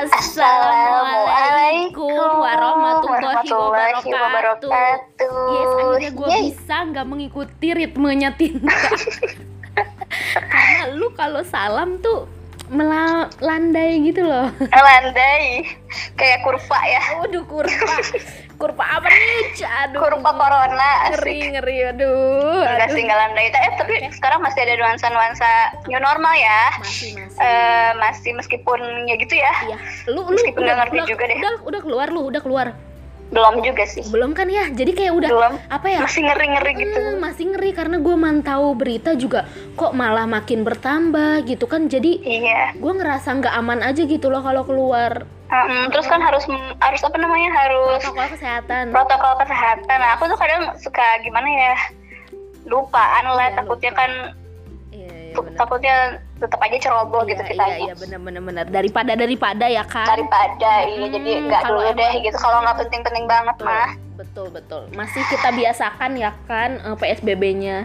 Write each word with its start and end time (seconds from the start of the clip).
Assalamualaikum 0.00 2.08
warahmatullahi 2.40 4.08
wabarakatuh. 4.08 5.28
Yes, 5.52 5.76
akhirnya 5.76 6.10
gue 6.16 6.28
Yeay. 6.32 6.42
bisa 6.48 6.76
nggak 6.88 7.04
mengikuti 7.04 7.68
ritmenya 7.76 8.32
Tinta. 8.32 8.72
Karena 10.52 10.96
lu 10.96 11.12
kalau 11.12 11.44
salam 11.44 12.00
tuh 12.00 12.24
melandai 12.72 14.00
gitu 14.08 14.24
loh. 14.24 14.48
Landai 14.72 15.68
kayak 16.16 16.48
kurva 16.48 16.80
ya. 16.88 17.20
Waduh 17.20 17.44
kurva. 17.44 17.92
Kurva 18.60 18.84
apa 19.00 19.08
nih? 19.08 19.56
Aduh. 19.88 20.04
Kurva 20.04 20.30
corona. 20.36 20.90
Ngeri 21.16 21.56
ngeri 21.56 21.76
aduh. 21.96 22.60
Sih 22.92 23.02
nggak 23.08 23.18
landai. 23.18 23.48
Eh 23.48 23.72
tapi 23.80 23.94
sekarang 24.12 24.44
masih 24.44 24.68
ada 24.68 24.76
nuansa-nuansa 24.76 25.50
new 25.88 25.96
normal 25.96 26.36
ya. 26.36 26.62
Masih 26.84 27.16
masih. 27.16 27.40
Eh 27.40 27.90
masih 27.96 28.30
meskipun 28.36 28.80
ya 29.08 29.16
gitu 29.16 29.32
ya. 29.40 29.52
Iya. 29.64 29.78
Lu 30.12 30.28
lu 30.28 30.36
meskipun 30.36 30.60
udah, 30.60 30.76
ngerti 30.84 30.96
udah, 31.00 31.08
juga 31.08 31.22
deh. 31.24 31.36
udah 31.40 31.52
udah 31.64 31.80
keluar 31.80 32.06
lu, 32.12 32.20
udah 32.28 32.42
keluar. 32.44 32.68
Belum 33.30 33.62
juga 33.62 33.86
sih. 33.86 34.02
Belum 34.10 34.34
kan 34.36 34.50
ya? 34.50 34.68
Jadi 34.68 34.92
kayak 34.92 35.14
udah 35.14 35.30
Belum. 35.30 35.54
apa 35.70 35.86
ya? 35.88 35.98
Masih 36.02 36.26
ngeri-ngeri 36.26 36.72
gitu. 36.84 36.98
Hmm, 37.00 37.16
masih 37.22 37.44
ngeri 37.54 37.70
karena 37.72 37.96
gue 38.02 38.16
mantau 38.18 38.74
berita 38.76 39.14
juga 39.16 39.46
kok 39.78 39.94
malah 39.96 40.26
makin 40.28 40.66
bertambah 40.66 41.46
gitu 41.46 41.64
kan 41.70 41.86
jadi 41.86 42.18
Iya. 42.20 42.74
gue 42.76 42.92
ngerasa 42.92 43.38
nggak 43.38 43.54
aman 43.54 43.80
aja 43.86 44.02
gitu 44.02 44.28
loh 44.28 44.42
kalau 44.42 44.66
keluar 44.66 45.30
Mm, 45.50 45.90
terus 45.90 46.06
kan 46.06 46.18
harus 46.18 46.46
harus 46.78 47.00
apa 47.00 47.16
namanya 47.16 47.50
harus 47.50 47.98
protokol 48.00 48.28
kesehatan 48.30 48.84
protokol 48.88 49.34
kesehatan. 49.36 49.98
Nah, 49.98 50.14
aku 50.14 50.24
tuh 50.26 50.38
kadang 50.38 50.62
suka 50.76 51.02
gimana 51.20 51.46
ya 51.46 51.74
lupaan 52.64 53.24
lah 53.26 53.48
Iya, 53.48 53.56
takutnya 53.56 53.90
lupa. 53.90 53.98
kan 53.98 54.10
iya 54.90 55.10
iya 55.10 55.34
bener. 55.34 55.58
takutnya 55.58 55.96
tetap 56.36 56.60
aja 56.60 56.76
ceroboh 56.78 57.22
gitu 57.24 57.42
iya, 57.42 57.50
kita 57.50 57.64
iya 57.64 57.76
iya 57.82 57.94
bener 57.94 58.18
bener 58.18 58.42
bener 58.42 58.64
daripada 58.66 59.12
daripada 59.12 59.66
ya 59.66 59.82
kan 59.82 60.06
daripada 60.06 60.72
iya 60.86 61.06
jadi 61.08 61.30
nggak 61.46 61.62
dulu 61.66 61.88
deh 61.90 61.98
emang- 62.06 62.24
gitu 62.24 62.36
kalau 62.38 62.58
nggak 62.60 62.76
penting-penting 62.78 63.24
banget 63.26 63.54
betul, 63.56 63.66
mah 63.66 63.90
betul 64.14 64.46
betul 64.50 64.82
masih 64.92 65.22
kita 65.26 65.48
biasakan 65.50 66.10
ya 66.14 66.30
kan 66.44 66.70
eh, 66.78 66.96
PSBB-nya 66.96 67.76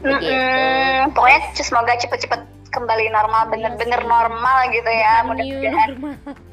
begitu 0.00 0.32
Mm-mm. 0.32 1.12
pokoknya 1.12 1.40
semoga 1.54 1.92
cepet-cepet 1.96 2.40
kembali 2.70 3.06
normal 3.08 3.42
bener-bener 3.48 3.98
sih. 3.98 4.08
normal 4.08 4.58
gitu 4.70 4.88
ya 4.88 5.14
mudah-mudahan 5.22 5.90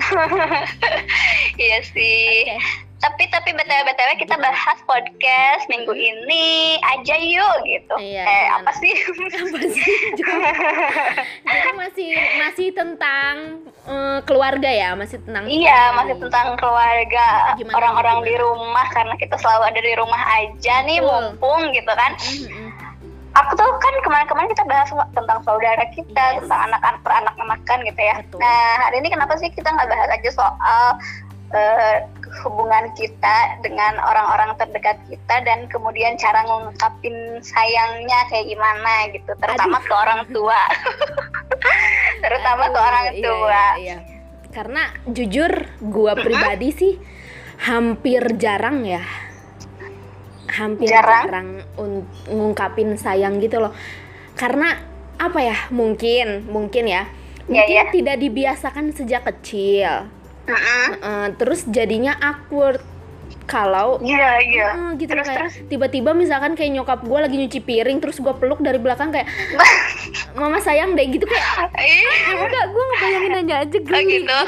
iya 1.58 1.80
sih 1.84 2.44
Oke. 2.44 2.58
tapi 2.98 3.24
tapi 3.28 3.50
btw 3.52 3.82
btw 3.86 4.10
kita 4.18 4.36
bahas 4.38 4.78
podcast 4.84 5.64
minggu 5.68 5.92
ini 5.92 6.48
aja 6.84 7.16
yuk 7.16 7.58
gitu 7.64 7.96
Iya, 7.96 8.24
eh 8.24 8.34
jangan- 8.48 8.58
apa 8.60 8.72
sih 8.74 8.94
apa 9.46 9.60
sih 9.68 9.94
jadi 10.18 11.70
masih 11.78 12.10
masih 12.38 12.68
tentang 12.74 13.34
eh, 13.86 14.20
keluarga 14.24 14.68
ya 14.68 14.90
masih 14.94 15.22
tentang 15.22 15.46
Iya, 15.46 15.72
family. 15.92 15.98
masih 16.00 16.16
tentang 16.20 16.48
keluarga 16.58 17.28
Gimana, 17.56 17.76
orang-orang 17.76 18.18
gimana? 18.18 18.28
di 18.28 18.36
rumah 18.36 18.88
karena 18.90 19.16
kita 19.16 19.36
selalu 19.38 19.64
ada 19.68 19.80
di 19.80 19.94
rumah 19.94 20.22
aja 20.36 20.76
nih 20.84 20.98
Betul. 21.00 21.10
mumpung 21.38 21.62
gitu 21.72 21.92
kan. 21.92 22.12
Mm, 22.18 22.50
mm. 22.50 22.67
Aku 23.38 23.52
tuh 23.54 23.70
kan 23.78 23.94
kemarin-kemarin 24.02 24.50
kita 24.50 24.66
bahas 24.66 24.90
tentang 25.14 25.40
saudara 25.46 25.86
kita, 25.94 26.24
Yes. 26.34 26.42
tentang 26.42 26.74
anak-anak 26.74 27.02
peranak-anakan 27.06 27.78
gitu 27.86 28.02
ya. 28.02 28.16
Betul. 28.26 28.40
Nah 28.42 28.64
hari 28.82 28.96
ini 29.00 29.10
kenapa 29.14 29.34
sih 29.38 29.50
kita 29.54 29.70
nggak 29.70 29.90
bahas 29.90 30.10
aja 30.10 30.30
soal 30.34 30.86
eh, 31.48 31.96
hubungan 32.44 32.92
kita 32.92 33.38
dengan 33.64 33.96
orang-orang 34.04 34.52
terdekat 34.60 35.00
kita 35.08 35.36
dan 35.48 35.64
kemudian 35.72 36.20
cara 36.20 36.44
ngungkapin 36.44 37.16
sayangnya 37.40 38.28
kayak 38.28 38.52
gimana 38.52 38.94
gitu, 39.16 39.32
terutama 39.40 39.80
ke 39.80 39.94
orang 39.96 40.22
tua. 40.28 40.60
terutama 42.24 42.64
ke 42.68 42.76
Aduh, 42.76 42.90
orang 42.90 43.06
iya, 43.14 43.24
tua. 43.24 43.48
iya, 43.48 43.66
iya. 43.80 43.98
Karena 44.52 44.84
jujur 45.08 45.52
gua 45.80 46.18
pribadi 46.18 46.70
sih 46.74 46.94
hampir 47.64 48.36
jarang 48.36 48.84
ya. 48.84 49.06
Hampir 50.48 50.88
Jarang? 50.88 51.24
jarang, 51.26 51.50
un- 51.76 52.08
ngungkapin 52.26 52.96
sayang 52.96 53.38
gitu 53.38 53.60
loh. 53.60 53.76
Karena 54.34 54.80
apa 55.16 55.40
ya? 55.40 55.58
Mungkin, 55.70 56.48
mungkin 56.48 56.86
ya. 56.86 57.04
Iya, 57.46 57.64
Mungkin 57.64 57.76
iya. 57.82 57.92
tidak 57.92 58.16
dibiasakan 58.18 58.92
sejak 58.92 59.24
kecil. 59.26 60.08
Mm-mm. 60.44 60.88
Eh, 60.98 61.28
terus 61.36 61.64
jadinya 61.66 62.16
awkward 62.18 62.80
kalau 63.44 64.00
Iya 64.00 64.40
iya. 64.42 64.68
eh, 64.70 64.92
gitu 64.98 65.12
Terus, 65.12 65.24
kayak 65.26 65.68
tiba-tiba 65.68 66.12
misalkan 66.12 66.52
kayak 66.52 66.72
nyokap 66.74 67.00
gue 67.00 67.16
lagi 67.18 67.36
nyuci 67.38 67.60
piring 67.60 68.00
terus 68.00 68.16
gue 68.18 68.32
peluk 68.34 68.60
dari 68.60 68.76
belakang 68.76 69.08
kayak 69.10 69.28
mama 70.40 70.60
sayang 70.60 70.96
deh 70.96 71.04
gitu 71.06 71.24
kayak 71.24 71.72
Ih. 71.78 72.04
enggak 72.34 72.66
gue 72.66 72.84
ngebayangin 72.86 73.34
aja 73.38 73.56
aja 73.62 73.78
Oh 73.78 73.84
geli 73.86 74.04
gitu. 74.20 74.40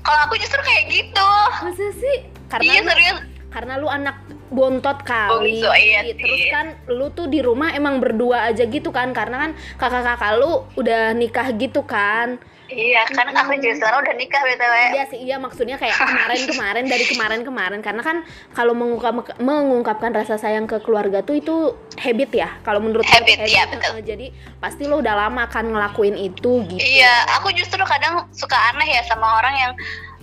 Kalau 0.00 0.20
aku 0.24 0.34
justru 0.36 0.60
kayak 0.62 0.84
gitu. 0.90 1.30
masa 1.58 1.84
sih 1.94 2.16
karena 2.46 2.64
Iya 2.66 2.80
lu, 2.80 2.88
serius. 2.90 3.18
karena 3.48 3.72
lu 3.76 3.88
anak 3.88 4.16
bontot 4.48 4.98
kali 5.02 5.60
Bungsu, 5.62 5.70
iya 5.74 6.00
terus 6.14 6.42
kan 6.50 6.66
lu 6.86 7.10
tuh 7.10 7.26
di 7.26 7.42
rumah 7.42 7.74
emang 7.74 7.98
berdua 7.98 8.46
aja 8.50 8.64
gitu 8.66 8.94
kan 8.94 9.10
karena 9.10 9.36
kan 9.48 9.50
kakak-kakak 9.78 10.38
lu 10.38 10.66
udah 10.78 11.14
nikah 11.14 11.50
gitu 11.54 11.82
kan 11.82 12.38
Iya, 12.66 13.06
kan 13.14 13.30
aku 13.30 13.62
juga 13.62 13.78
sekarang 13.78 14.02
udah 14.02 14.14
nikah 14.18 14.42
btw. 14.42 14.74
Iya 14.98 15.04
sih, 15.06 15.18
iya 15.22 15.38
maksudnya 15.38 15.78
kayak 15.78 15.94
kemarin-kemarin 16.02 16.84
dari 16.90 17.04
kemarin-kemarin 17.06 17.78
karena 17.78 18.02
kan 18.02 18.26
kalau 18.58 18.74
mengungkap 18.74 19.38
mengungkapkan 19.38 20.10
rasa 20.10 20.34
sayang 20.34 20.66
ke 20.66 20.82
keluarga 20.82 21.22
tuh 21.22 21.38
itu 21.38 21.78
habit 21.94 22.30
ya. 22.34 22.50
Kalau 22.66 22.82
menurut 22.82 23.06
Habit, 23.06 23.46
iya, 23.46 23.70
betul. 23.70 24.02
Eh, 24.02 24.02
Jadi 24.02 24.26
pasti 24.58 24.90
lo 24.90 24.98
udah 24.98 25.14
lama 25.14 25.46
kan 25.46 25.62
ngelakuin 25.70 26.18
itu 26.18 26.66
gitu. 26.66 26.82
Iya, 26.82 27.38
aku 27.38 27.54
justru 27.54 27.78
kadang 27.86 28.26
suka 28.34 28.58
aneh 28.74 28.98
ya 28.98 29.02
sama 29.06 29.38
orang 29.38 29.54
yang 29.54 29.72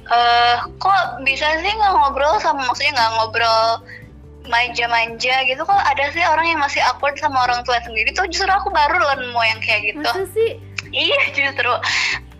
eh 0.04 0.56
kok 0.84 1.24
bisa 1.24 1.48
sih 1.64 1.72
nggak 1.80 1.96
ngobrol 1.96 2.36
sama 2.44 2.68
maksudnya 2.68 2.92
nggak 2.92 3.12
ngobrol 3.16 3.80
manja-manja 4.48 5.36
gitu. 5.48 5.62
Kok 5.62 5.82
ada 5.84 6.12
sih 6.12 6.24
orang 6.24 6.52
yang 6.56 6.60
masih 6.60 6.84
awkward 6.84 7.16
sama 7.20 7.44
orang 7.44 7.64
tua 7.64 7.80
sendiri? 7.84 8.12
Tuh 8.12 8.28
justru 8.28 8.50
aku 8.50 8.70
baru 8.70 8.98
loh 9.00 9.16
nemu 9.20 9.42
yang 9.44 9.60
kayak 9.64 9.82
gitu. 9.94 10.04
Masa 10.04 10.24
sih? 10.32 10.60
Iya 10.92 11.22
justru. 11.32 11.72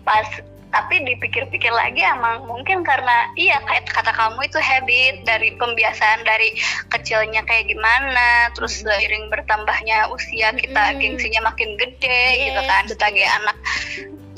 Pas 0.04 0.26
tapi 0.74 1.06
dipikir-pikir 1.06 1.70
lagi 1.70 2.02
emang 2.02 2.50
mungkin 2.50 2.82
karena 2.82 3.30
iya 3.38 3.62
kayak 3.62 3.86
kata 3.94 4.10
kamu 4.10 4.42
itu 4.42 4.58
habit 4.58 5.22
dari 5.22 5.54
pembiasaan 5.54 6.26
dari 6.26 6.50
kecilnya 6.90 7.46
kayak 7.46 7.70
gimana 7.70 8.50
terus 8.58 8.82
seiring 8.82 9.30
bertambahnya 9.30 10.10
usia 10.10 10.50
kita 10.50 10.82
Mm-mm. 10.90 10.98
gengsinya 10.98 11.46
makin 11.46 11.78
gede 11.78 12.50
gitu 12.50 12.58
Yes, 12.58 12.66
kan 12.66 12.82
betul. 12.84 12.92
sebagai 12.98 13.26
anak. 13.38 13.56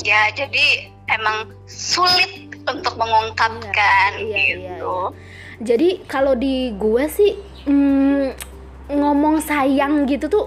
Ya 0.05 0.21
jadi 0.37 0.67
emang 1.09 1.57
sulit 1.65 2.53
untuk 2.69 3.01
mengungkapkan 3.01 4.21
Iya, 4.21 4.37
iya, 4.37 4.77
gitu. 4.77 5.17
Jadi 5.65 6.05
kalau 6.05 6.37
di 6.37 6.69
gue 6.77 7.05
sih 7.09 7.33
mm, 7.67 8.25
ngomong 8.89 9.39
sayang 9.39 10.07
gitu 10.07 10.27
tuh 10.27 10.47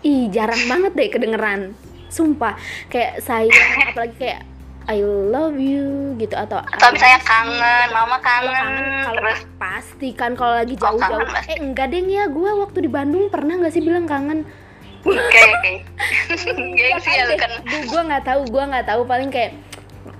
ih 0.00 0.26
jarang 0.28 0.60
banget 0.66 0.92
deh 0.92 1.08
kedengeran. 1.08 1.60
Sumpah, 2.08 2.58
kayak 2.88 3.22
sayang 3.22 3.54
apalagi 3.86 4.16
kayak 4.18 4.40
I 4.90 4.98
love 5.04 5.54
you 5.54 6.18
gitu 6.18 6.34
atau 6.34 6.58
atau 6.58 6.88
misalnya 6.90 7.22
kangen 7.22 7.88
mama 7.94 8.18
Kalau 8.18 8.50
kangen, 8.50 8.50
kangen 8.50 9.04
kalau 9.06 9.20
terus 9.22 9.40
pasti 9.54 10.08
kan 10.10 10.34
kalau 10.34 10.58
lagi 10.58 10.74
Oh, 10.74 10.90
jauh-jauh. 10.90 11.30
pasti. 11.30 11.54
eh 11.54 11.58
enggak 11.62 11.86
deh 11.88 12.02
ya 12.02 12.26
gue 12.26 12.50
waktu 12.58 12.78
di 12.80 12.90
Bandung 12.90 13.30
pernah 13.30 13.54
nggak 13.54 13.70
sih 13.70 13.80
bilang 13.80 14.10
kangen? 14.10 14.42
Kayak 15.00 15.54
kayak 15.62 15.80
gengsi 16.74 17.10
ya 17.14 17.24
lu 17.24 17.36
kan. 17.38 17.52
Gue 17.62 18.00
nggak 18.02 18.24
tahu 18.26 18.40
gue 18.50 18.62
nggak 18.66 18.86
tahu 18.88 19.02
paling 19.06 19.30
kayak 19.30 19.52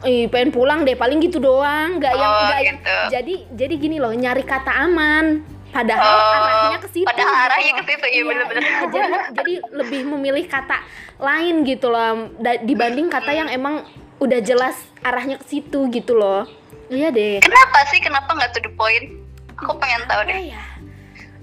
Ih, 0.01 0.29
pengen 0.29 0.53
pulang 0.53 0.85
deh 0.85 0.93
paling 0.93 1.21
gitu 1.21 1.41
doang 1.41 1.97
nggak 1.97 2.13
yang 2.13 2.31
Oh, 2.31 2.53
yang 2.53 2.79
gitu. 2.79 2.97
jadi 3.11 3.35
jadi 3.57 3.75
gini 3.77 3.97
loh 3.97 4.13
nyari 4.13 4.45
kata 4.45 4.87
aman 4.87 5.41
padahal 5.71 6.03
Oh, 6.03 6.35
arahnya 6.37 6.79
ke 6.79 6.89
situ 6.89 7.07
padahal 7.07 7.31
gitu. 7.31 7.47
arahnya 7.47 7.73
ke 7.73 7.85
situ, 7.85 8.07
iya, 8.09 8.23
bener-bener. 8.23 8.63
iya, 8.63 8.79
jadi 8.87 9.11
jadi 9.33 9.53
lebih 9.73 10.01
memilih 10.09 10.45
kata 10.45 10.79
lain 11.17 11.63
gitu 11.63 11.87
loh 11.87 12.31
dibanding 12.61 13.07
kata 13.07 13.31
yang 13.31 13.49
emang 13.49 13.87
udah 14.17 14.41
jelas 14.41 14.75
arahnya 15.01 15.37
ke 15.37 15.47
situ 15.47 15.89
gitu 15.89 16.13
loh. 16.13 16.45
Iya 16.87 17.09
deh. 17.09 17.39
Kenapa 17.39 17.87
sih? 17.87 17.99
Kenapa 17.99 18.29
nggak 18.29 18.51
to 18.51 18.61
the 18.61 18.71
point? 18.71 19.17
Aku 19.55 19.77
pengen 19.77 20.03
tahu 20.05 20.27
deh. 20.27 20.51
ya 20.51 20.63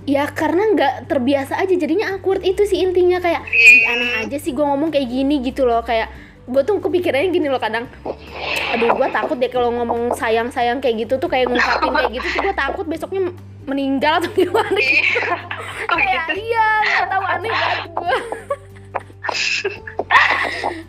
ya 0.08 0.24
karena 0.26 0.72
nggak 0.72 0.94
terbiasa 1.06 1.56
aja 1.56 1.74
jadinya 1.74 2.12
awkward. 2.12 2.40
Itu 2.42 2.64
sih 2.64 2.80
intinya 2.80 3.18
kayak 3.18 3.44
"Ih, 3.44 3.82
aneh 3.86 4.12
aja 4.24 4.38
sih 4.38 4.52
gue 4.52 4.62
ngomong 4.62 4.88
kayak 4.88 5.04
gini 5.06 5.40
gitu 5.42 5.64
loh. 5.64 5.82
Kayak 5.82 6.12
gue 6.44 6.62
tuh 6.64 6.80
kepikirannya 6.80 7.28
gini 7.30 7.48
loh 7.48 7.60
kadang. 7.60 7.88
Aduh 8.72 8.92
gue 8.94 9.08
takut 9.10 9.36
deh 9.36 9.48
kalau 9.48 9.68
ngomong 9.70 10.14
sayang 10.14 10.48
sayang 10.48 10.80
kayak 10.80 11.04
gitu 11.04 11.18
tuh 11.18 11.28
kayak 11.28 11.48
ngungkapin 11.48 11.92
kayak 11.92 12.12
gitu 12.14 12.28
tuh 12.30 12.42
gue 12.42 12.56
takut 12.56 12.86
besoknya 12.86 13.32
meninggal 13.68 14.18
atau 14.18 14.32
gimana? 14.32 14.80
Kok 15.88 15.98
kayak 15.98 16.20
gitu? 16.26 16.32
iya 16.42 16.68
nggak 16.82 17.08
tahu 17.08 17.24
aneh 17.26 17.52
banget 17.52 17.84
gue 17.92 18.18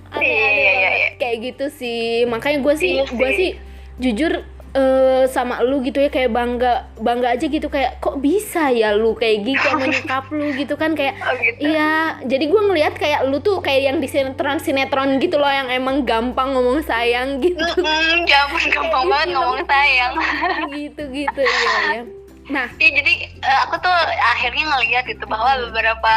aneh, 0.08 0.24
Iya, 0.24 0.46
aneh 0.46 0.56
iya, 0.56 0.72
iya, 0.72 0.90
iya. 0.94 1.08
kayak 1.16 1.36
gitu 1.44 1.66
sih. 1.70 2.02
Makanya 2.24 2.58
gue 2.60 2.74
sih 2.74 2.90
Iya 2.96 3.04
gue 3.08 3.30
sih. 3.34 3.50
jujur 3.98 4.32
eh 4.68 5.24
sama 5.26 5.58
lu 5.60 5.80
gitu 5.80 5.96
ya 5.96 6.06
kayak 6.06 6.28
bangga 6.28 6.72
bangga 6.94 7.32
aja 7.32 7.48
gitu 7.48 7.66
kayak 7.66 7.98
kok 7.98 8.20
bisa 8.20 8.68
ya 8.68 8.92
lu 8.92 9.16
kayak 9.16 9.42
gitu 9.42 9.64
sama 9.64 9.88
nyokap 9.88 10.24
lu? 10.28 10.44
gitu 10.54 10.74
kan 10.76 10.92
kayak 10.92 11.16
Oh, 11.18 11.34
gitu. 11.34 11.66
iya. 11.66 12.20
Jadi 12.22 12.44
gue 12.46 12.62
ngelihat 12.62 12.94
kayak 12.94 13.24
lu 13.24 13.40
tuh 13.40 13.58
kayak 13.58 13.82
yang 13.82 13.96
di 13.96 14.06
sinetron 14.06 14.60
sinetron 14.60 15.18
gitu 15.18 15.34
loh 15.34 15.48
yang 15.48 15.66
emang 15.66 16.04
gampang 16.04 16.52
ngomong 16.52 16.84
sayang 16.84 17.40
gitu. 17.40 17.58
Mm-mm, 17.58 18.28
ya 18.28 18.44
ampun 18.44 18.64
gampang 18.68 19.04
banget 19.08 19.28
ngomong 19.34 19.60
sayang. 19.64 20.12
Gitu 20.78 21.02
gitu 21.08 21.40
ya 21.40 21.60
ya 21.90 22.02
nah. 22.48 22.68
Ya 22.80 22.88
jadi 22.92 23.12
eh, 23.32 23.58
aku 23.68 23.80
tuh 23.80 23.96
akhirnya 24.36 24.64
ngeliat 24.72 25.04
gitu 25.08 25.24
bahwa 25.28 25.68
beberapa 25.68 26.14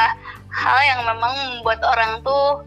hal 0.51 0.79
yang 0.83 1.01
memang 1.07 1.33
membuat 1.57 1.79
orang 1.83 2.19
tuh 2.23 2.63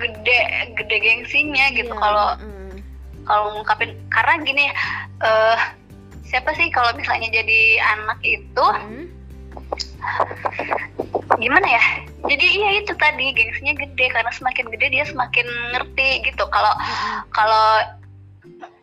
gede 0.00 0.40
gede 0.80 0.96
gengsinya 0.98 1.70
gitu. 1.76 1.92
Iya, 1.92 2.00
kalau 2.00 2.28
mm, 2.40 2.74
kalau 3.28 3.44
ngungkapin 3.54 3.94
karena 4.10 4.34
gini 4.42 4.64
eh 5.22 5.58
siapa 6.24 6.54
sih 6.56 6.70
kalau 6.72 6.90
misalnya 6.96 7.28
jadi 7.30 7.60
anak 7.98 8.18
itu? 8.24 8.64
Mm, 8.64 9.04
gimana 11.38 11.66
ya? 11.68 11.84
Jadi 12.26 12.46
iya 12.46 12.70
itu 12.80 12.92
tadi 12.96 13.34
gengsinya 13.36 13.74
gede. 13.76 14.06
Karena 14.10 14.32
semakin 14.32 14.66
gede 14.72 14.86
dia 14.90 15.04
semakin 15.04 15.46
ngerti 15.76 16.24
gitu. 16.26 16.44
Kalau 16.48 16.72
mm, 16.74 17.28
kalau 17.30 17.99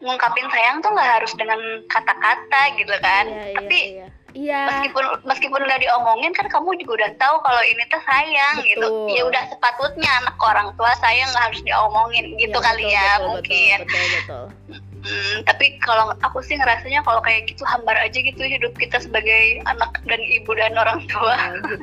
ngungkapin 0.01 0.47
sayang 0.53 0.77
tuh 0.85 0.93
nggak 0.93 1.11
harus 1.19 1.33
dengan 1.33 1.59
kata-kata 1.89 2.61
gitu 2.77 2.95
kan 3.01 3.25
iya, 3.25 3.41
iya, 3.41 3.55
tapi 3.57 3.79
iya. 3.79 4.07
iya 4.37 4.61
meskipun 4.69 5.05
meskipun 5.25 5.61
nggak 5.65 5.81
diomongin 5.81 6.31
kan 6.37 6.45
kamu 6.47 6.77
juga 6.77 6.91
udah 7.01 7.11
tahu 7.17 7.35
kalau 7.41 7.63
ini 7.65 7.83
tuh 7.89 8.01
sayang 8.05 8.55
gitu 8.61 8.87
Betul. 8.87 9.15
ya 9.17 9.21
udah 9.25 9.43
sepatutnya 9.49 10.11
anak 10.21 10.37
orang 10.37 10.69
tua 10.77 10.93
sayang 11.01 11.29
nggak 11.33 11.45
harus 11.49 11.61
diomongin 11.65 12.25
gitu 12.37 12.57
Iya, 12.57 12.65
kali 12.65 12.83
betul, 12.85 12.93
ya 12.93 13.09
betul, 13.09 13.27
mungkin 13.27 13.77
betul, 13.81 13.97
betul, 13.97 14.43
betul. 14.45 14.45
Hmm, 15.07 15.39
tapi 15.47 15.79
kalau 15.79 16.11
aku 16.19 16.43
sih 16.43 16.59
ngerasanya 16.59 17.05
kalau 17.05 17.23
kayak 17.23 17.47
gitu 17.47 17.63
hambar 17.63 17.95
aja 17.95 18.17
gitu 18.17 18.43
hidup 18.43 18.75
kita 18.75 18.99
sebagai 18.99 19.63
anak 19.63 20.03
dan 20.03 20.19
ibu 20.19 20.51
dan 20.57 20.75
orang 20.75 21.05
tua 21.07 21.37
gitu. 21.53 21.73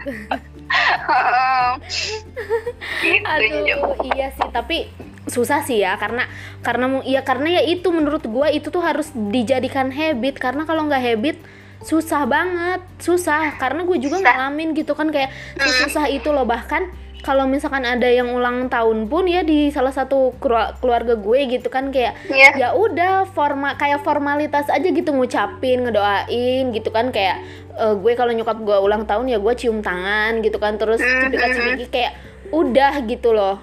gitu. 3.07 3.25
Aduh, 3.25 3.97
iya 4.13 4.29
sih, 4.35 4.49
tapi 4.53 4.91
susah 5.25 5.65
sih 5.65 5.81
ya 5.81 5.97
karena 5.97 6.29
karena 6.61 7.01
ya 7.03 7.25
karena 7.25 7.57
ya 7.57 7.63
itu 7.65 7.89
menurut 7.89 8.25
gua 8.27 8.49
itu 8.49 8.69
tuh 8.69 8.81
harus 8.81 9.09
dijadikan 9.15 9.89
habit. 9.89 10.37
Karena 10.37 10.65
kalau 10.65 10.85
nggak 10.85 11.01
habit 11.01 11.37
susah 11.81 12.25
banget, 12.25 12.81
susah. 12.97 13.57
Karena 13.57 13.85
gue 13.85 13.97
juga 13.99 14.17
ngalamin 14.19 14.73
gitu 14.73 14.93
kan 14.93 15.09
kayak 15.09 15.29
susah 15.57 16.09
itu 16.09 16.29
loh. 16.29 16.45
Bahkan 16.45 16.89
kalau 17.21 17.45
misalkan 17.45 17.85
ada 17.85 18.05
yang 18.05 18.33
ulang 18.33 18.69
tahun 18.69 19.09
pun 19.09 19.25
ya 19.25 19.41
di 19.41 19.69
salah 19.69 19.93
satu 19.93 20.37
keluarga 20.77 21.17
gue 21.17 21.41
gitu 21.51 21.69
kan 21.69 21.89
kayak 21.89 22.21
Iya. 22.29 22.51
ya 22.57 22.69
udah 22.73 23.25
forma 23.27 23.77
kayak 23.77 24.01
formalitas 24.01 24.69
aja 24.69 24.85
gitu 24.85 25.09
ngucapin 25.09 25.85
ngedoain 25.85 26.73
gitu 26.73 26.89
kan. 26.89 27.09
Kayak 27.13 27.41
eh, 27.75 27.95
gue 27.97 28.13
kalau 28.13 28.33
nyokap 28.33 28.61
gue 28.61 28.77
ulang 28.77 29.05
tahun 29.05 29.29
ya 29.29 29.41
gue 29.41 29.53
cium 29.53 29.81
tangan 29.81 30.41
gitu 30.41 30.57
kan. 30.57 30.77
Terus 30.77 31.01
Mhm. 31.01 31.21
cipikat 31.29 31.49
cipiki 31.53 31.87
kayak 31.91 32.13
udah 32.49 32.93
gitu 33.05 33.33
loh 33.33 33.57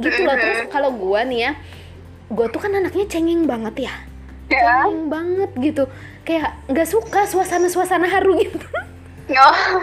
gitu 0.00 0.20
loh 0.24 0.36
terus 0.36 0.60
kalau 0.68 0.90
gue 0.90 1.20
nih 1.28 1.40
ya 1.46 1.52
gue 2.30 2.46
tuh 2.48 2.60
kan 2.62 2.70
anaknya 2.70 3.04
cengeng 3.10 3.42
banget 3.44 3.90
ya. 3.90 3.94
Ya. 4.46 4.86
Cengeng 4.86 5.10
banget 5.10 5.50
gitu. 5.58 5.84
Kayak 6.22 6.54
nggak 6.66 6.86
suka 6.86 7.26
suasana 7.26 7.66
suasana 7.66 8.06
haru 8.06 8.38
gitu. 8.38 8.66
Oh. 9.30 9.82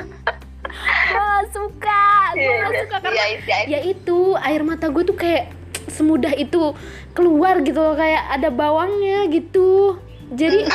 Gak 1.07 1.43
suka 1.55 2.03
gue 2.35 2.43
Iya, 2.43 2.55
gak 2.59 2.71
iya, 2.71 2.81
suka 2.83 2.97
karena 2.99 3.23
iya, 3.23 3.27
iya. 3.39 3.57
ya 3.67 3.79
itu 3.87 4.35
air 4.35 4.61
mata 4.63 4.91
gue 4.91 5.03
tuh 5.03 5.15
kayak 5.15 5.51
semudah 5.87 6.35
itu 6.35 6.75
keluar 7.15 7.63
gitu 7.63 7.79
loh 7.79 7.95
kayak 7.95 8.27
ada 8.27 8.51
bawangnya 8.51 9.31
gitu. 9.31 9.95
Jadi 10.31 10.67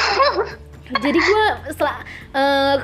jadi 1.05 1.19
gue 1.21 1.44
sel- 1.73 2.05
eh, 2.33 2.77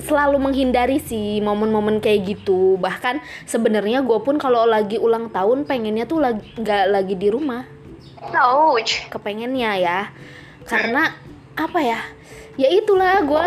selalu 0.00 0.40
menghindari 0.40 0.96
sih 1.02 1.44
momen-momen 1.44 2.00
kayak 2.00 2.36
gitu 2.36 2.80
bahkan 2.80 3.20
sebenarnya 3.44 4.00
gue 4.00 4.18
pun 4.24 4.40
kalau 4.40 4.64
lagi 4.64 4.96
ulang 4.96 5.28
tahun 5.28 5.68
pengennya 5.68 6.08
tuh 6.08 6.24
lagi 6.24 6.40
nggak 6.56 6.84
lagi 6.88 7.14
di 7.18 7.28
rumah 7.28 7.68
Ouch. 8.32 9.04
kepengennya 9.12 9.72
ya 9.76 10.00
karena 10.64 11.12
apa 11.58 11.80
ya 11.82 12.00
ya 12.56 12.68
itulah 12.72 13.20
gue 13.20 13.46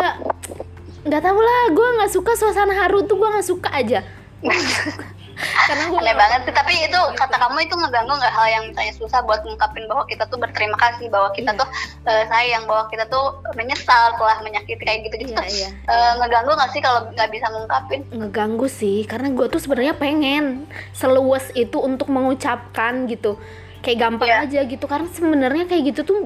nggak 1.06 1.22
tahu 1.22 1.38
lah 1.38 1.62
gue 1.70 1.88
nggak 2.02 2.12
suka 2.12 2.32
suasana 2.34 2.74
haru 2.74 3.06
tuh 3.06 3.14
gue 3.14 3.28
nggak 3.30 3.46
suka 3.46 3.70
aja. 3.70 4.02
karena 5.36 5.84
gue 5.86 5.98
aneh 5.98 6.14
banget 6.14 6.40
sih 6.42 6.54
tapi 6.54 6.72
itu 6.78 6.96
kata 7.12 7.36
kamu 7.36 7.58
itu 7.62 7.74
ngeganggu 7.74 8.12
nggak 8.12 8.32
hal 8.32 8.46
yang 8.46 8.64
misalnya 8.66 8.94
susah 8.94 9.20
buat 9.20 9.40
ngungkapin 9.40 9.84
bahwa 9.84 10.04
kita 10.04 10.24
tuh 10.26 10.36
berterima 10.36 10.76
kasih 10.76 11.06
bahwa 11.06 11.28
kita 11.30 11.52
Iya. 11.52 11.60
tuh 11.60 11.68
eh, 12.04 12.24
sayang 12.26 12.64
bahwa 12.64 12.84
kita 12.86 13.04
tuh 13.06 13.24
menyesal 13.52 14.16
telah 14.16 14.36
menyakiti 14.40 14.80
kayak 14.80 15.00
gitu 15.04 15.14
gitu 15.18 15.32
Iya, 15.32 15.38
tuh 15.38 15.46
iya, 15.46 15.68
eh, 15.86 16.12
ngeganggu 16.16 16.52
nggak 16.52 16.70
sih 16.70 16.80
kalau 16.80 17.00
nggak 17.10 17.30
bisa 17.30 17.46
ngungkapin 17.48 18.00
ngeganggu 18.10 18.66
sih 18.66 18.98
karena 19.04 19.28
gue 19.28 19.46
tuh 19.46 19.58
sebenarnya 19.58 19.94
pengen 19.94 20.44
seluas 20.90 21.52
itu 21.52 21.76
untuk 21.76 22.08
mengucapkan 22.08 23.04
gitu 23.06 23.36
kayak 23.80 23.98
gampang 24.00 24.28
Iya. 24.28 24.42
aja 24.42 24.60
gitu 24.64 24.84
karena 24.84 25.08
sebenarnya 25.08 25.64
kayak 25.64 25.82
gitu 25.90 26.00
tuh 26.02 26.18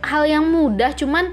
hal 0.00 0.22
yang 0.22 0.44
mudah 0.44 0.92
cuman 0.92 1.32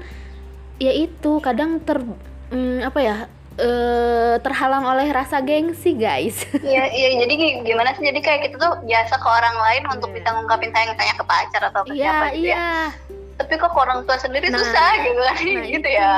ya 0.76 0.90
itu 0.90 1.38
kadang 1.38 1.78
ter 1.78 2.02
mm, 2.48 2.82
apa 2.82 2.98
ya 2.98 3.16
eh, 3.56 4.34
terhalang 4.38 4.84
oleh 4.84 5.08
rasa 5.08 5.38
gengsi 5.38 5.92
guys 5.92 6.42
Iya, 6.64 6.84
iya. 6.88 7.08
Jadi 7.20 7.32
gi- 7.32 7.58
gimana 7.64 7.92
sih? 7.92 8.02
Jadi 8.02 8.18
kayak 8.18 8.40
kita 8.44 8.56
tuh 8.56 8.72
biasa 8.82 9.14
ke 9.14 9.28
orang 9.28 9.56
lain 9.56 9.82
untuk 9.88 10.08
Iya. 10.08 10.16
bisa 10.16 10.28
ngungkapin 10.32 10.70
sayang 10.70 10.90
misalnya 10.90 11.14
ke 11.14 11.24
pacar 11.24 11.62
atau 11.64 11.80
ke 11.82 11.92
iya 11.92 12.04
siapa 12.04 12.26
gitu 12.28 12.38
ya. 12.40 12.50
iya 12.50 12.68
Tapi 13.34 13.52
kok 13.52 13.70
ke 13.70 13.78
orang 13.80 13.98
tua 14.02 14.16
sendiri 14.16 14.46
Nah, 14.46 14.58
susah 14.58 14.90
gitu 15.00 15.20
kan? 15.20 15.34
nah 15.34 15.42
gitu 15.66 15.78
itu. 15.80 15.88
ya. 15.90 16.14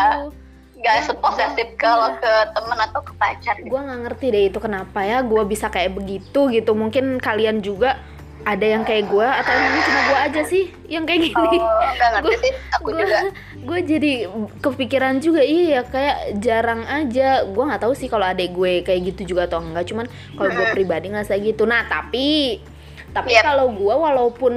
Gak 0.77 0.95
Ya, 0.95 1.03
seposesif 1.03 1.67
iya. 1.67 1.79
kalau 1.79 2.09
ke 2.15 2.33
temen 2.51 2.79
atau 2.79 3.01
ke 3.01 3.13
pacar. 3.15 3.55
Gitu. 3.57 3.67
gue 3.67 3.81
nggak 3.81 4.01
ngerti 4.03 4.27
deh 4.29 4.45
itu 4.47 4.59
kenapa 4.59 5.01
ya 5.03 5.19
gue 5.21 5.43
bisa 5.45 5.67
kayak 5.67 5.93
begitu 5.93 6.41
gitu 6.49 6.73
mungkin 6.73 7.17
kalian 7.19 7.61
juga 7.61 7.97
ada 8.47 8.63
yang 8.63 8.83
kayak 8.83 9.05
gue 9.07 9.27
atau 9.27 9.51
emang 9.51 9.83
cuma 9.83 10.01
gue 10.05 10.19
aja 10.23 10.43
sih 10.43 10.65
yang 10.87 11.03
kayak 11.03 11.19
gini 11.27 11.35
Oh, 11.35 11.51
ngerti 11.51 12.23
Gua- 12.23 12.39
sih. 12.39 12.53
Aku 12.73 12.87
Gua- 12.87 13.01
juga. 13.03 13.19
gue 13.59 13.79
jadi 13.85 14.13
kepikiran 14.57 15.15
juga 15.19 15.43
iya 15.43 15.65
ya 15.69 15.83
kayak 15.83 16.17
jarang 16.39 16.87
aja 16.87 17.43
gue 17.43 17.59
nggak 17.61 17.83
tahu 17.83 17.93
sih 17.93 18.07
kalau 18.07 18.23
adek 18.25 18.51
gue 18.53 18.81
kayak 18.81 19.01
gitu 19.09 19.35
juga 19.35 19.45
atau 19.45 19.59
enggak 19.59 19.85
cuman 19.85 20.07
kalau 20.33 20.49
gue 20.49 20.67
pribadi 20.71 21.11
nggak 21.11 21.27
kayak 21.27 21.43
gitu 21.45 21.63
nah 21.65 21.83
tapi 21.83 22.63
tapi 23.11 23.33
Yep. 23.33 23.43
kalau 23.43 23.67
gue 23.69 23.95
walaupun 23.97 24.55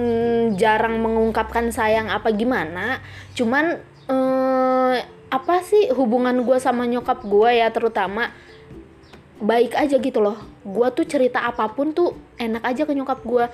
jarang 0.54 1.00
mengungkapkan 1.00 1.70
sayang 1.70 2.08
apa 2.08 2.30
gimana 2.30 3.02
cuman 3.34 3.82
eh, 4.06 4.98
apa 5.28 5.56
sih 5.62 5.90
hubungan 5.90 6.38
gue 6.40 6.58
sama 6.58 6.84
nyokap 6.84 7.22
gue 7.22 7.50
ya 7.56 7.70
terutama 7.70 8.30
baik 9.40 9.76
aja 9.76 9.96
gitu 9.98 10.20
loh. 10.20 10.38
Gue 10.68 10.88
tuh 10.92 11.08
cerita 11.08 11.44
apa 11.44 11.72
pun 11.72 11.96
tuh 11.96 12.16
enak 12.40 12.64
aja 12.64 12.84
ke 12.84 12.94
nyokap 12.96 13.24
gue 13.24 13.46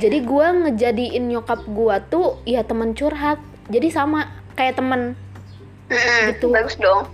jadi 0.00 0.18
gue 0.24 0.46
ngejadiin 0.64 1.24
nyokap 1.28 1.64
gue 1.66 1.96
tuh 2.12 2.38
ya 2.44 2.64
temen 2.64 2.92
curhat. 2.92 3.40
Jadi 3.70 3.88
sama 3.92 4.28
kayak 4.54 4.78
temen. 4.78 5.16
Mm-mm, 5.90 6.30
Gitu. 6.30 6.46
Bagus 6.54 6.78
dong. 6.78 7.10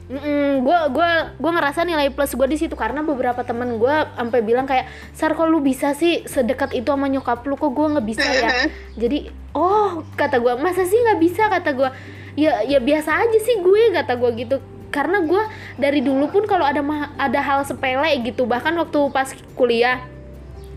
gue 0.61 0.79
gua 0.93 1.33
gua 1.41 1.51
ngerasa 1.57 1.89
nilai 1.89 2.13
plus 2.13 2.37
gue 2.37 2.45
di 2.45 2.61
situ 2.61 2.77
karena 2.77 3.01
beberapa 3.01 3.41
temen 3.41 3.81
gue 3.81 3.97
sampai 4.21 4.41
bilang 4.45 4.69
kayak 4.69 4.85
sar 5.17 5.33
kok 5.33 5.49
lu 5.49 5.65
bisa 5.65 5.97
sih 5.97 6.29
sedekat 6.29 6.77
itu 6.77 6.93
sama 6.93 7.09
nyokap 7.09 7.41
lu? 7.49 7.57
Kok 7.57 7.73
gue 7.73 7.87
nggak 7.97 8.07
bisa 8.07 8.29
ya? 8.29 8.69
Jadi 9.01 9.33
oh 9.57 10.05
kata 10.21 10.37
gue 10.45 10.53
masa 10.61 10.85
sih 10.85 11.01
nggak 11.01 11.21
bisa? 11.25 11.49
kata 11.49 11.73
gue 11.73 11.89
ya 12.37 12.61
ya 12.69 12.77
biasa 12.85 13.17
aja 13.17 13.39
sih 13.41 13.65
gue 13.65 13.97
kata 13.97 14.13
gue 14.21 14.31
gitu 14.45 14.57
karena 14.89 15.23
gue 15.23 15.43
dari 15.77 16.01
dulu 16.01 16.31
pun 16.31 16.45
kalau 16.45 16.65
ada 16.65 16.81
ada 17.17 17.41
hal 17.41 17.61
sepele 17.63 18.23
gitu 18.23 18.45
bahkan 18.45 18.73
waktu 18.77 18.99
pas 19.11 19.29
kuliah 19.55 20.01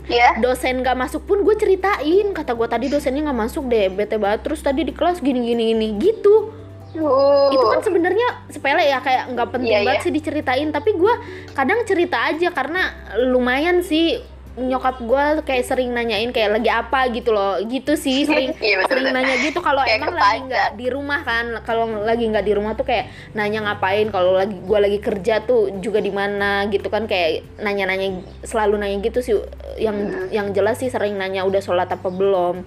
Iya. 0.10 0.42
dosen 0.42 0.82
gak 0.82 0.98
masuk 0.98 1.22
pun 1.30 1.46
gue 1.46 1.54
ceritain 1.54 2.34
kata 2.34 2.58
gue 2.58 2.66
tadi 2.66 2.90
dosennya 2.90 3.30
nggak 3.30 3.40
masuk 3.46 3.70
deh 3.70 3.94
bete 3.94 4.18
banget 4.18 4.42
terus 4.42 4.58
tadi 4.58 4.82
di 4.82 4.90
kelas 4.90 5.22
gini 5.22 5.54
gini 5.54 5.64
gini 5.74 5.88
gitu 6.02 6.58
Uh. 6.90 7.54
itu 7.54 7.62
kan 7.62 7.86
sebenarnya 7.86 8.50
sepele 8.50 8.82
ya 8.82 8.98
kayak 8.98 9.30
nggak 9.30 9.54
penting 9.54 9.78
Iya, 9.78 9.86
banget 9.86 10.02
iya. 10.02 10.06
sih 10.10 10.14
diceritain 10.18 10.70
tapi 10.74 10.98
gue 10.98 11.14
kadang 11.54 11.86
cerita 11.86 12.18
aja 12.18 12.50
karena 12.50 12.82
lumayan 13.30 13.86
sih 13.86 14.18
nyokap 14.62 15.00
gue 15.00 15.24
kayak 15.42 15.64
sering 15.64 15.90
nanyain 15.90 16.30
kayak 16.30 16.56
lagi 16.56 16.68
apa 16.68 17.08
gitu 17.10 17.32
loh. 17.32 17.58
Gitu 17.62 17.96
sih 17.96 18.24
sering 18.30 18.52
Iya, 18.54 18.76
betul, 18.80 18.90
sering 18.92 19.06
betul. 19.08 19.18
nanya 19.18 19.36
gitu. 19.40 19.60
Kalau 19.60 19.82
emang 19.82 20.10
ke 20.10 20.18
lagi 20.18 20.40
nggak 20.46 20.70
di 20.76 20.88
rumah 20.88 21.20
kan 21.22 21.46
kalau 21.64 21.86
lagi 22.00 22.26
nggak 22.26 22.44
di 22.44 22.54
rumah 22.54 22.74
tuh 22.74 22.84
kayak 22.84 23.06
nanya 23.32 23.60
ngapain. 23.64 24.08
Kalau 24.08 24.36
lagi 24.36 24.56
gue 24.56 24.80
lagi 24.80 25.00
kerja 25.00 25.42
tuh 25.42 25.80
juga 25.80 25.98
di 25.98 26.12
mana 26.12 26.68
gitu 26.68 26.88
kan 26.88 27.04
kayak 27.04 27.48
nanya-nanya 27.58 28.20
selalu 28.42 28.76
nanya 28.78 28.98
gitu 29.02 29.20
sih. 29.20 29.36
Yang 29.76 29.98
Hmm. 30.00 30.28
yang 30.30 30.48
jelas 30.50 30.78
sih 30.78 30.88
sering 30.88 31.16
nanya 31.16 31.42
udah 31.42 31.60
sholat 31.60 31.88
apa 31.88 32.08
belum? 32.08 32.62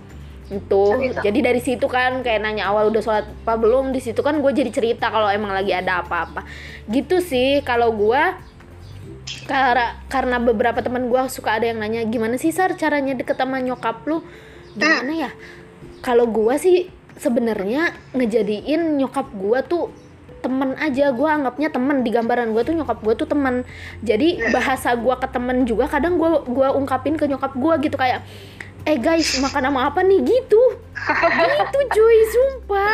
Itu 0.49 1.01
Gitu. 1.01 1.17
jadi 1.23 1.39
dari 1.43 1.61
situ 1.61 1.87
kan 1.87 2.21
kayak 2.21 2.41
nanya 2.41 2.69
awal 2.69 2.89
udah 2.89 3.01
sholat 3.01 3.25
apa 3.27 3.57
belum? 3.57 3.89
Di 3.89 4.01
situ 4.01 4.21
kan 4.21 4.37
gue 4.37 4.53
jadi 4.53 4.69
cerita 4.69 5.09
kalau 5.09 5.27
emang 5.27 5.49
lagi 5.51 5.73
ada 5.73 6.01
apa-apa. 6.01 6.45
Gitu 6.85 7.21
sih 7.21 7.61
kalau 7.63 7.89
gue 7.91 8.21
karena 9.49 9.99
karena 10.07 10.37
beberapa 10.39 10.79
teman 10.81 11.11
gue 11.11 11.21
suka 11.27 11.59
ada 11.59 11.67
yang 11.67 11.83
nanya 11.83 12.07
gimana 12.07 12.39
sih 12.39 12.55
sar 12.55 12.79
caranya 12.79 13.17
deket 13.19 13.35
sama 13.35 13.59
nyokap 13.59 14.07
lu? 14.07 14.23
Gimana 14.79 15.13
ya? 15.29 15.31
Kalau 16.03 16.31
gue 16.31 16.55
sih 16.59 16.91
sebenarnya 17.23 17.93
ngejadiin 18.17 18.99
nyokap 18.99 19.31
gua 19.37 19.63
tuh 19.63 19.93
temen 20.43 20.75
aja. 20.81 21.15
Gua 21.15 21.39
anggapnya 21.39 21.71
temen 21.71 22.03
di 22.03 22.11
gambaran 22.11 22.51
gua 22.51 22.63
tuh 22.67 22.75
nyokap 22.75 22.99
gua 22.99 23.15
tuh 23.15 23.29
temen 23.31 23.63
jadi 24.03 24.51
bahasa 24.51 24.91
gua 24.99 25.23
ke 25.23 25.29
temen 25.31 25.69
juga 25.69 25.87
kadang 25.87 26.19
gua 26.19 26.43
gua 26.43 26.75
ungkapin 26.75 27.15
ke 27.15 27.31
nyokap 27.31 27.55
gua 27.55 27.79
gitu. 27.79 27.95
Kayak 27.95 28.27
eh 28.83 28.99
guys 28.99 29.39
makan 29.39 29.63
sama 29.71 29.81
apa 29.91 30.01
nih? 30.03 30.21
Gitu. 30.23 30.63
Gitu 30.93 31.79
cuy 31.95 32.19
sumpah. 32.31 32.93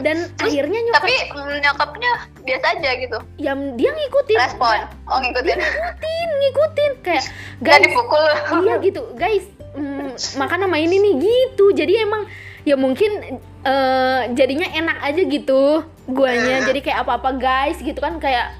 Dan 0.00 0.28
akhirnya 0.40 0.78
nyokap 0.80 1.02
Tapi 1.04 1.14
mm, 1.32 1.56
nyokapnya 1.64 2.12
biasa 2.44 2.66
aja 2.78 2.90
gitu. 3.00 3.18
ya 3.36 3.52
dia 3.76 3.90
ngikutin. 3.92 4.38
Respon. 4.40 4.78
Oh 5.08 5.18
ngikutin. 5.20 5.56
ngikutin 5.56 6.28
ngikutin. 6.40 6.92
Kayak 7.04 7.24
Gak 7.60 7.76
guys 7.80 7.84
dipukul. 7.84 8.26
iya 8.64 8.74
gitu. 8.80 9.02
Guys 9.16 9.44
mm, 9.76 10.08
makan 10.40 10.58
sama 10.68 10.76
ini 10.80 10.96
nih 11.00 11.14
gitu. 11.20 11.66
Jadi 11.76 11.92
emang 12.00 12.22
ya 12.66 12.74
mungkin 12.74 13.40
eh, 13.62 14.20
jadinya 14.32 14.68
enak 14.72 14.98
aja 15.04 15.22
gitu 15.22 15.84
guanya. 16.08 16.64
Jadi 16.64 16.80
kayak 16.80 17.04
apa 17.04 17.12
apa 17.20 17.30
guys 17.36 17.76
gitu 17.80 18.00
kan 18.00 18.16
kayak 18.16 18.56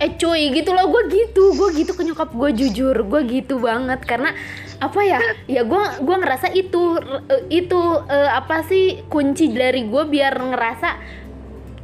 eh 0.00 0.12
cuy 0.16 0.48
gitu 0.52 0.72
loh. 0.72 0.88
Gue 0.88 1.12
gitu 1.12 1.52
gue 1.52 1.68
gitu 1.84 1.92
ke 1.92 2.02
nyokap 2.08 2.32
gue 2.32 2.50
jujur. 2.56 2.96
Gue 3.04 3.20
gitu 3.28 3.60
banget. 3.60 4.00
Karena 4.04 4.32
apa 4.78 5.00
ya? 5.02 5.18
Ya 5.48 5.62
gue 5.64 5.82
gua 6.04 6.16
ngerasa 6.20 6.52
itu 6.52 7.00
itu 7.48 7.80
eh, 8.06 8.30
apa 8.30 8.62
sih 8.66 9.02
kunci 9.08 9.50
dari 9.52 9.88
gue 9.88 10.02
biar 10.04 10.34
ngerasa 10.36 10.88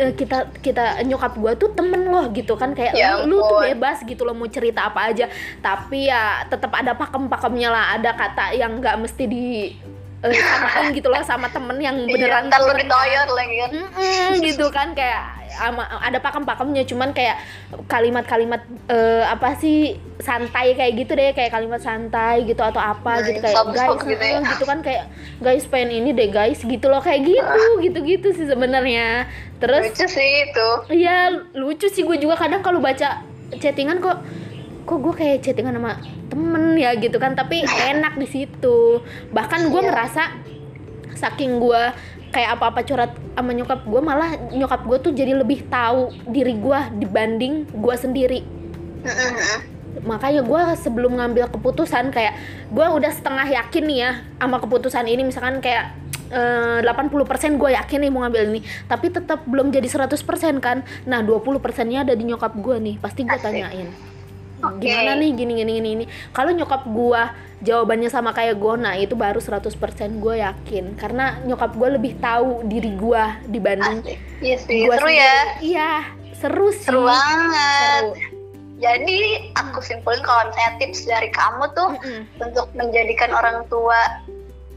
eh, 0.00 0.12
kita 0.16 0.52
kita 0.60 1.00
nyokap 1.04 1.36
gue 1.36 1.52
tuh 1.56 1.70
temen 1.72 2.08
loh 2.08 2.28
gitu 2.32 2.56
kan. 2.56 2.72
Kayak 2.72 2.94
Ya 2.96 3.20
lu, 3.24 3.36
lu 3.36 3.44
tuh 3.44 3.60
bebas 3.64 4.04
gitu 4.04 4.22
loh 4.24 4.36
mau 4.36 4.48
cerita 4.48 4.88
apa 4.88 5.12
aja. 5.12 5.28
Tapi 5.60 6.08
ya 6.08 6.44
tetap 6.48 6.72
ada 6.72 6.92
pakem-pakemnya 6.96 7.68
lah. 7.68 7.84
Ada 7.96 8.10
kata 8.16 8.44
yang 8.56 8.78
nggak 8.80 8.96
mesti 9.00 9.24
di 9.28 9.72
eh, 10.22 10.32
samain 10.38 10.94
gitu 10.94 11.10
loh 11.10 11.22
sama 11.26 11.50
temen 11.50 11.76
yang 11.82 11.96
Iya, 11.98 12.12
beneran 12.14 12.44
lu 12.46 12.52
temen 12.54 12.76
ditoyor 12.86 13.28
lagi 13.34 13.56
kan. 13.58 13.70
Mm-mm, 13.74 14.28
gitu 14.40 14.66
kan. 14.70 14.88
Kayak 14.94 15.41
ada 16.00 16.18
pakem-pakemnya 16.18 16.82
cuman 16.82 17.10
kayak 17.10 17.36
kalimat-kalimat 17.86 18.60
eh, 18.86 19.24
apa 19.24 19.54
sih 19.54 19.94
santai 20.16 20.72
kayak 20.72 20.92
gitu 20.96 21.12
deh 21.12 21.30
kayak 21.30 21.50
kalimat 21.50 21.78
santai 21.78 22.42
gitu 22.42 22.60
atau 22.60 22.78
apa 22.78 23.12
Hmm, 23.14 23.26
gitu 23.26 23.38
kayak 23.40 23.56
guys 23.68 24.00
gitu 24.02 24.22
ya. 24.22 24.32
eh, 24.34 24.42
gitu 24.48 24.64
kan 24.64 24.78
kayak 24.80 25.02
guys 25.38 25.64
pengen 25.64 25.90
ini 25.94 26.10
deh 26.10 26.28
guys 26.28 26.58
gitu 26.58 26.86
loh 26.86 26.98
kayak 26.98 27.22
gitu 27.22 27.60
gitu-gitu 27.84 28.28
sih 28.30 28.46
sebenarnya 28.46 29.26
terus 29.56 29.86
Lucu 29.88 30.06
sih 30.08 30.30
itu. 30.44 30.68
Iya 30.90 31.16
lucu 31.52 31.86
sih 31.86 32.02
gue 32.02 32.16
juga 32.16 32.34
kadang 32.36 32.60
kalau 32.60 32.78
baca 32.78 33.22
chattingan 33.54 33.98
kok 33.98 34.18
kok 34.82 34.98
gue 34.98 35.14
kayak 35.14 35.36
chattingan 35.40 35.74
sama 35.74 36.00
temen 36.26 36.74
ya 36.74 36.94
gitu 36.94 37.16
kan 37.16 37.32
tapi 37.32 37.60
enak 37.92 38.16
di 38.16 38.26
situ 38.26 38.98
bahkan 39.30 39.68
gue 39.68 39.78
Iya. 39.78 39.88
ngerasa 39.88 40.22
saking 41.14 41.58
gue 41.58 41.82
kayak 42.32 42.58
apa-apa 42.58 42.80
curhat 42.82 43.12
sama 43.36 43.52
nyokap 43.52 43.84
gue 43.84 44.00
malah 44.00 44.30
nyokap 44.50 44.80
gue 44.88 44.98
tuh 45.04 45.12
jadi 45.12 45.36
lebih 45.36 45.68
tahu 45.68 46.08
diri 46.32 46.56
gue 46.56 46.80
dibanding 46.96 47.68
gue 47.68 47.94
sendiri. 47.94 48.40
Makanya 50.02 50.40
gue 50.40 50.62
sebelum 50.80 51.20
ngambil 51.20 51.52
keputusan 51.52 52.08
kayak 52.10 52.34
gue 52.72 52.86
udah 52.88 53.12
setengah 53.12 53.44
yakin 53.44 53.84
nih 53.84 53.98
ya 54.08 54.12
sama 54.40 54.56
keputusan 54.58 55.04
ini. 55.04 55.28
Misalkan 55.28 55.60
kayak 55.60 55.92
eh, 56.32 56.80
80% 56.80 57.60
gue 57.60 57.70
yakin 57.76 57.98
nih 58.00 58.10
mau 58.10 58.24
ngambil 58.24 58.42
ini 58.48 58.60
tapi 58.88 59.12
tetap 59.12 59.44
belum 59.44 59.68
jadi 59.68 59.86
100% 59.86 60.16
kan. 60.64 60.82
Nah 61.04 61.20
20% 61.20 61.60
nya 61.92 62.02
ada 62.02 62.16
di 62.16 62.24
nyokap 62.24 62.56
gue 62.56 62.76
nih 62.80 62.94
pasti 62.96 63.28
gue 63.28 63.36
Asik. 63.36 63.44
tanyain 63.44 64.11
Oke. 64.62 64.78
gimana 64.80 65.12
nih 65.14 65.30
gini 65.32 65.52
gini 65.56 65.72
gini 65.74 65.90
ini 65.92 66.04
kalau 66.30 66.50
nyokap 66.50 66.82
gue 66.84 67.22
jawabannya 67.60 68.06
sama 68.06 68.30
kayak 68.30 68.56
gue 68.56 68.74
nah 68.76 68.94
itu 68.94 69.12
baru 69.12 69.38
100% 69.38 69.70
gue 70.16 70.34
yakin 70.38 70.84
karena 70.94 71.38
nyokap 71.42 71.72
gue 71.72 71.88
lebih 71.92 72.14
tahu 72.16 72.62
diri 72.64 72.90
gue 72.92 73.22
dibanding 73.48 73.98
Asik. 74.02 74.18
Iya 74.38 74.56
sih, 74.58 74.78
gua 74.82 74.96
seru 74.96 75.06
sendiri. 75.06 75.18
ya. 75.18 75.36
iya 75.60 75.90
seru 76.32 76.68
sih 76.70 76.84
Seru 76.84 77.02
banget. 77.04 78.04
Seru. 78.12 78.30
Jadi 78.78 79.18
aku 79.54 79.78
simpulin 79.78 80.18
kalau 80.20 80.42
misalnya 80.44 80.72
tips 80.76 81.06
dari 81.06 81.30
kamu 81.30 81.70
tuh 81.70 81.90
Mm-mm. 81.94 82.22
untuk 82.42 82.66
menjadikan 82.74 83.30
orang 83.30 83.62
tua 83.66 83.94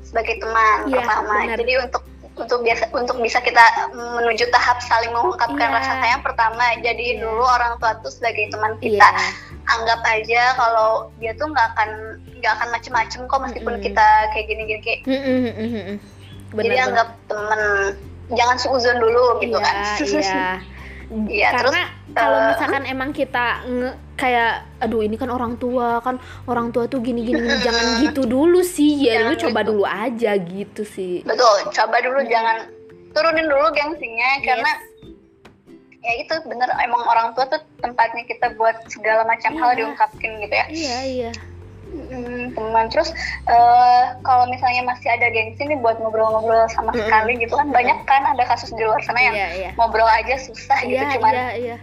sebagai 0.02 0.38
teman 0.38 0.86
Iya, 0.86 1.02
pertama. 1.02 1.34
benar. 1.42 1.58
Jadi 1.58 1.74
untuk 1.82 2.04
untuk 2.36 2.68
biasa 2.68 2.92
untuk 2.92 3.18
bisa 3.24 3.40
kita 3.40 3.64
menuju 3.96 4.52
tahap 4.52 4.84
saling 4.84 5.12
mengungkapkan 5.16 5.72
Iya. 5.72 5.76
rasa 5.80 5.94
sayang 6.04 6.22
pertama 6.22 6.64
jadi 6.84 7.16
Iya. 7.16 7.22
dulu 7.24 7.44
orang 7.48 7.80
tua 7.80 7.96
tuh 8.04 8.12
sebagai 8.12 8.52
teman 8.52 8.76
kita 8.84 9.08
Iya. 9.08 9.28
anggap 9.72 10.02
aja 10.04 10.44
kalau 10.60 11.10
dia 11.18 11.32
tuh 11.40 11.48
nggak 11.48 11.68
akan 11.76 11.90
nggak 12.44 12.54
akan 12.60 12.70
macem-macem 12.76 13.20
kok 13.26 13.40
meskipun 13.40 13.74
Mm-mm. 13.80 13.86
kita 13.88 14.08
kayak 14.36 14.46
gini-gini 14.52 14.82
kayak 14.84 15.00
Mm-mm, 15.08 15.40
mm-mm. 15.56 15.98
jadi 16.60 16.76
Benar, 16.76 16.88
anggap 16.92 17.08
temen 17.32 17.62
jangan 18.36 18.58
suuzon 18.60 18.98
dulu 19.00 19.40
gitu 19.40 19.56
iya, 19.56 19.64
kan 19.64 19.76
Iya. 19.96 20.48
Iya, 21.30 21.50
terus, 21.54 21.70
Karena 21.70 21.84
kalau 22.16 22.40
eh, 22.40 22.48
misalkan 22.50 22.84
emang 22.86 23.10
kita 23.12 23.46
nge- 23.62 23.98
kayak 24.16 24.52
aduh 24.80 25.02
ini 25.02 25.14
kan 25.14 25.28
orang 25.28 25.54
tua 25.56 26.00
kan 26.00 26.16
orang 26.46 26.72
tua 26.72 26.86
tuh 26.86 27.00
gini 27.00 27.22
gini, 27.22 27.38
gini. 27.38 27.60
jangan 27.60 27.86
gitu 28.02 28.24
dulu 28.24 28.64
sih 28.64 29.04
ya 29.04 29.20
Jangan 29.20 29.28
lu 29.28 29.36
coba 29.42 29.60
gitu. 29.60 29.70
dulu 29.70 29.84
aja 29.84 30.32
gitu 30.34 30.82
sih. 30.82 31.20
betul 31.22 31.56
coba 31.70 31.98
dulu 32.00 32.20
Mm. 32.20 32.30
jangan 32.30 32.58
turunin 33.12 33.46
dulu 33.46 33.68
gengsinya 33.70 34.30
karena 34.42 34.72
ya 36.00 36.14
itu 36.18 36.34
bener 36.44 36.70
emang 36.80 37.02
orang 37.04 37.28
tua 37.32 37.44
tuh 37.46 37.60
tempatnya 37.78 38.24
kita 38.24 38.54
buat 38.54 38.78
segala 38.88 39.24
macam 39.24 39.52
hal 39.54 39.70
Iya. 39.70 39.78
diungkapin 39.78 40.32
gitu 40.40 40.54
ya 40.54 40.66
Iya 40.70 40.98
iya. 41.04 41.32
Hmm, 41.86 42.52
teman 42.52 42.86
terus 42.88 43.10
eh, 43.46 44.04
kalau 44.20 44.46
misalnya 44.46 44.84
masih 44.86 45.08
ada 45.08 45.28
gengsi 45.28 45.64
nih 45.64 45.78
buat 45.78 45.96
ngobrol-ngobrol 45.96 46.68
sama 46.70 46.92
Mm-mm. 46.92 47.02
sekali 47.02 47.32
gitu 47.38 47.54
kan 47.54 47.68
banyak 47.70 47.98
kan 48.04 48.24
ada 48.26 48.44
kasus 48.44 48.70
di 48.70 48.84
luar 48.84 49.00
sana 49.02 49.20
yang 49.22 49.34
Iya 49.34 49.50
iya. 49.54 49.70
ngobrol 49.76 50.06
aja 50.06 50.36
susah 50.38 50.76
gitu 50.82 50.94
Iya 50.94 51.16
cuman 51.16 51.34
iya 51.34 51.50
iya. 51.56 51.78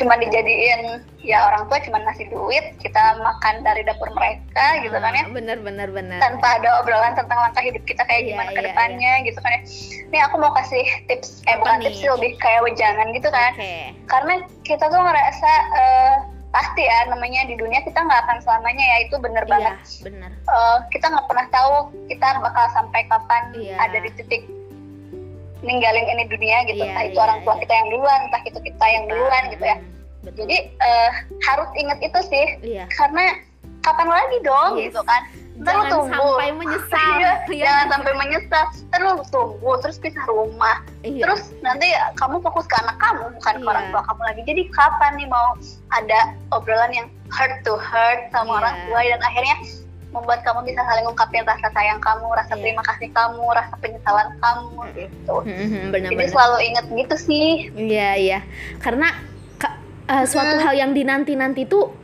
Cuman 0.00 0.16
dijadiin 0.18 0.82
ya 1.20 1.44
orang 1.44 1.68
tua 1.68 1.78
cuman 1.78 2.00
ngasih 2.02 2.26
duit 2.26 2.64
kita 2.80 2.98
makan 3.16 3.60
dari 3.60 3.84
dapur 3.84 4.08
mereka 4.10 4.80
gitu 4.80 4.96
kan 4.96 5.12
ya 5.12 5.28
Bener 5.28 5.60
bener 5.60 5.88
bener. 5.88 6.16
tanpa 6.18 6.56
ada 6.56 6.80
obrolan 6.80 7.12
tentang 7.12 7.36
langkah 7.38 7.60
hidup 7.60 7.84
kita 7.84 8.00
kayak 8.02 8.24
Iya, 8.24 8.28
gimana 8.32 8.50
iya, 8.50 8.56
ke 8.56 8.62
depannya 8.64 9.12
gitu 9.22 9.38
kan 9.38 9.50
ya. 9.52 9.60
Nih 10.08 10.20
aku 10.22 10.34
mau 10.36 10.52
kasih 10.52 10.80
tips, 11.06 11.44
eh 11.44 11.52
Apa 11.52 11.60
bukan 11.60 11.76
nih? 11.76 11.84
tips 11.86 11.98
sih 11.98 12.08
lebih 12.10 12.30
kayak 12.36 12.60
wejangan 12.62 13.06
gitu 13.12 13.28
kan. 13.28 13.52
Oke. 13.54 13.76
Karena 14.06 14.34
kita 14.62 14.84
tuh 14.86 14.98
ngerasa 14.98 15.50
eh, 15.76 16.14
pasti 16.50 16.82
ya 16.82 17.06
namanya 17.06 17.46
di 17.46 17.54
dunia 17.54 17.78
kita 17.80 17.94
nggak 17.96 18.20
akan 18.24 18.38
selamanya 18.40 18.82
ya 18.82 18.96
itu 19.04 19.14
bener 19.16 19.44
banget. 19.44 19.74
Iya 19.76 20.02
bener. 20.02 20.30
Eh, 20.34 20.78
kita 20.90 21.06
nggak 21.06 21.26
pernah 21.26 21.46
tahu 21.48 21.74
kita 22.08 22.26
bakal 22.40 22.66
sampai 22.72 23.00
kapan 23.06 23.42
Iya. 23.54 23.76
ada 23.78 23.98
di 24.00 24.10
titik 24.14 24.42
ninggalin 25.62 26.06
ini 26.08 26.24
dunia 26.28 26.58
gitu. 26.66 26.82
Iya, 26.82 26.90
entah 26.92 27.04
itu 27.06 27.18
iya, 27.18 27.24
orang 27.24 27.38
tua 27.44 27.54
iya. 27.56 27.60
kita 27.64 27.72
yang 27.74 27.88
duluan, 27.92 28.18
entah 28.28 28.42
itu 28.44 28.58
kita 28.60 28.86
yang 28.88 29.04
duluan 29.08 29.42
gitu 29.52 29.64
ya. 29.64 29.76
Betul. 30.20 30.36
Jadi 30.44 30.56
eh, 30.68 31.10
harus 31.48 31.70
inget 31.80 31.98
itu 32.04 32.20
sih 32.28 32.46
iya. 32.60 32.84
karena 32.92 33.24
kapan 33.80 34.08
lagi 34.12 34.38
dong 34.44 34.72
Yes. 34.76 34.92
gitu 34.92 35.00
kan. 35.08 35.22
Ntar 35.60 35.76
Jangan 35.76 35.92
tunggu. 35.92 36.12
sampai 36.16 36.48
menyesal. 36.56 37.08
Iya, 37.20 37.32
Iya. 37.52 37.64
jangan 37.68 37.86
sampai 37.92 38.12
menyesal. 38.16 38.64
Terus 38.92 39.12
lu 39.12 39.24
tunggu, 39.28 39.70
terus 39.84 39.96
pisah 40.00 40.24
rumah. 40.28 40.76
Iya. 41.04 41.22
Terus 41.24 41.42
nanti 41.60 41.88
kamu 42.16 42.40
fokus 42.40 42.64
ke 42.68 42.76
anak 42.80 42.96
kamu, 42.96 43.24
bukan 43.36 43.54
ke 43.56 43.64
Iya. 43.64 43.68
orang 43.72 43.84
tua 43.92 44.02
kamu 44.08 44.22
lagi. 44.24 44.40
Jadi 44.48 44.62
kapan 44.72 45.12
nih 45.20 45.28
mau 45.28 45.48
ada 45.92 46.20
obrolan 46.52 46.92
yang 46.92 47.08
heart 47.28 47.60
to 47.64 47.76
heart 47.76 48.28
sama 48.32 48.56
Iya. 48.56 48.58
orang 48.64 48.74
tua 48.88 49.00
dan 49.04 49.20
akhirnya 49.20 49.56
membuat 50.10 50.42
kamu 50.42 50.60
bisa 50.64 50.82
saling 50.82 51.06
ungkapin 51.06 51.42
rasa 51.42 51.70
sayang 51.70 51.98
kamu, 51.98 52.26
rasa 52.30 52.52
Iya. 52.52 52.60
terima 52.60 52.82
kasih 52.82 53.08
kamu, 53.10 53.44
rasa 53.48 53.74
penyesalan 53.78 54.28
kamu 54.36 54.80
gitu. 54.92 55.36
Mhm, 55.40 55.82
bener 55.90 56.10
Jadi 56.10 56.24
selalu 56.28 56.56
inget 56.60 56.84
gitu 56.88 57.16
sih. 57.16 57.48
Iya 57.70 58.10
iya. 58.16 58.38
Karena 58.76 59.08
ka- 59.56 59.78
eh, 60.06 60.24
suatu 60.26 60.58
Hmm. 60.58 60.64
hal 60.64 60.74
yang 60.76 60.92
dinanti-nanti 60.92 61.62
tuh 61.64 61.94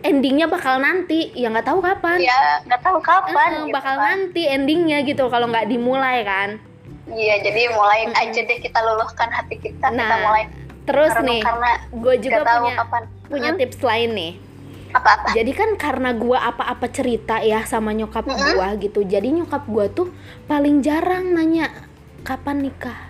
endingnya 0.00 0.48
bakal 0.48 0.80
nanti, 0.80 1.28
ya 1.34 1.48
nggak 1.48 1.66
tahu 1.66 1.80
kapan. 1.80 2.16
Ya 2.18 2.38
nggak 2.64 2.80
tahu 2.80 2.98
kapan 2.98 3.50
Eh, 3.54 3.60
gitu 3.62 3.76
bakal 3.76 3.94
kan. 3.94 4.04
nanti 4.06 4.42
endingnya 4.46 4.98
gitu 5.02 5.28
kalau 5.28 5.46
nggak 5.46 5.68
dimulai 5.68 6.24
kan. 6.24 6.56
Iya, 7.06 7.42
jadi 7.42 7.74
mulain 7.74 8.08
Mm-mm. 8.08 8.22
aja 8.22 8.40
deh 8.40 8.58
kita 8.58 8.78
luluhkan 8.80 9.28
hati 9.28 9.58
kita, 9.58 9.82
kita 9.84 9.92
Nah, 9.92 10.22
mulai 10.22 10.44
Terus 10.80 11.12
nih, 11.20 11.44
karena 11.44 11.70
gue 11.92 12.14
juga 12.18 12.40
tahu 12.40 12.64
punya 12.64 12.72
kapan. 12.78 13.02
punya 13.28 13.50
Mm-mm. 13.50 13.60
tips 13.60 13.80
lain 13.80 14.10
nih. 14.10 14.32
Apa-apa. 14.92 15.32
Jadi 15.32 15.52
kan 15.54 15.70
karena 15.74 16.10
gua 16.12 16.38
apa-apa 16.44 16.86
cerita 16.88 17.38
ya 17.40 17.62
sama 17.64 17.90
nyokap 17.90 18.26
Mm-mm. 18.26 18.56
gua 18.56 18.74
gitu. 18.76 19.00
Jadi 19.02 19.30
nyokap 19.40 19.66
gua 19.66 19.86
tuh 19.86 20.10
paling 20.44 20.82
jarang 20.82 21.30
nanya 21.30 21.70
kapan 22.22 22.66
nikah. 22.66 23.08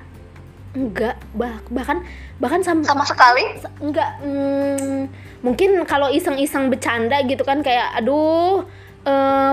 Enggak, 0.70 1.18
bah- 1.34 1.66
bahkan 1.66 2.06
bahkan 2.38 2.62
sama, 2.62 2.86
Sama 2.86 3.02
sekali. 3.02 3.42
enggak 3.82 4.22
mm, 4.22 5.00
mungkin 5.42 5.82
kalau 5.82 6.06
iseng-iseng 6.06 6.70
bercanda 6.70 7.18
gitu 7.26 7.42
kan 7.42 7.58
kayak 7.58 7.90
aduh 7.98 8.62
eh, 9.02 9.52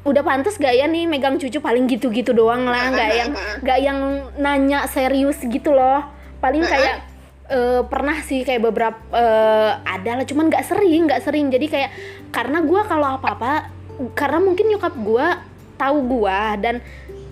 udah 0.00 0.22
pantas 0.24 0.56
gak 0.56 0.72
ya 0.72 0.88
nih 0.88 1.04
megang 1.04 1.36
cucu 1.36 1.60
paling 1.60 1.84
gitu-gitu 1.84 2.32
doang 2.32 2.64
lah 2.64 2.88
nggak 2.88 3.10
yang 3.12 3.30
nggak 3.60 3.78
yang 3.84 3.98
nanya 4.40 4.88
serius 4.88 5.36
gitu 5.44 5.76
loh 5.76 6.08
paling 6.40 6.64
kayak 6.64 7.04
eh, 7.50 7.82
pernah 7.84 8.16
sih 8.22 8.46
kayak 8.46 8.62
beberapa 8.62 9.00
eh, 9.10 9.72
ada 9.82 10.22
lah 10.22 10.26
cuman 10.26 10.46
nggak 10.48 10.64
sering 10.64 11.10
nggak 11.10 11.22
sering 11.26 11.50
jadi 11.50 11.66
kayak 11.66 11.90
karena 12.30 12.62
gua 12.62 12.86
kalau 12.86 13.18
apa-apa 13.18 13.68
karena 14.14 14.38
mungkin 14.38 14.70
nyokap 14.70 14.94
gua 15.02 15.42
tahu 15.76 15.98
gua 16.06 16.54
dan 16.56 16.78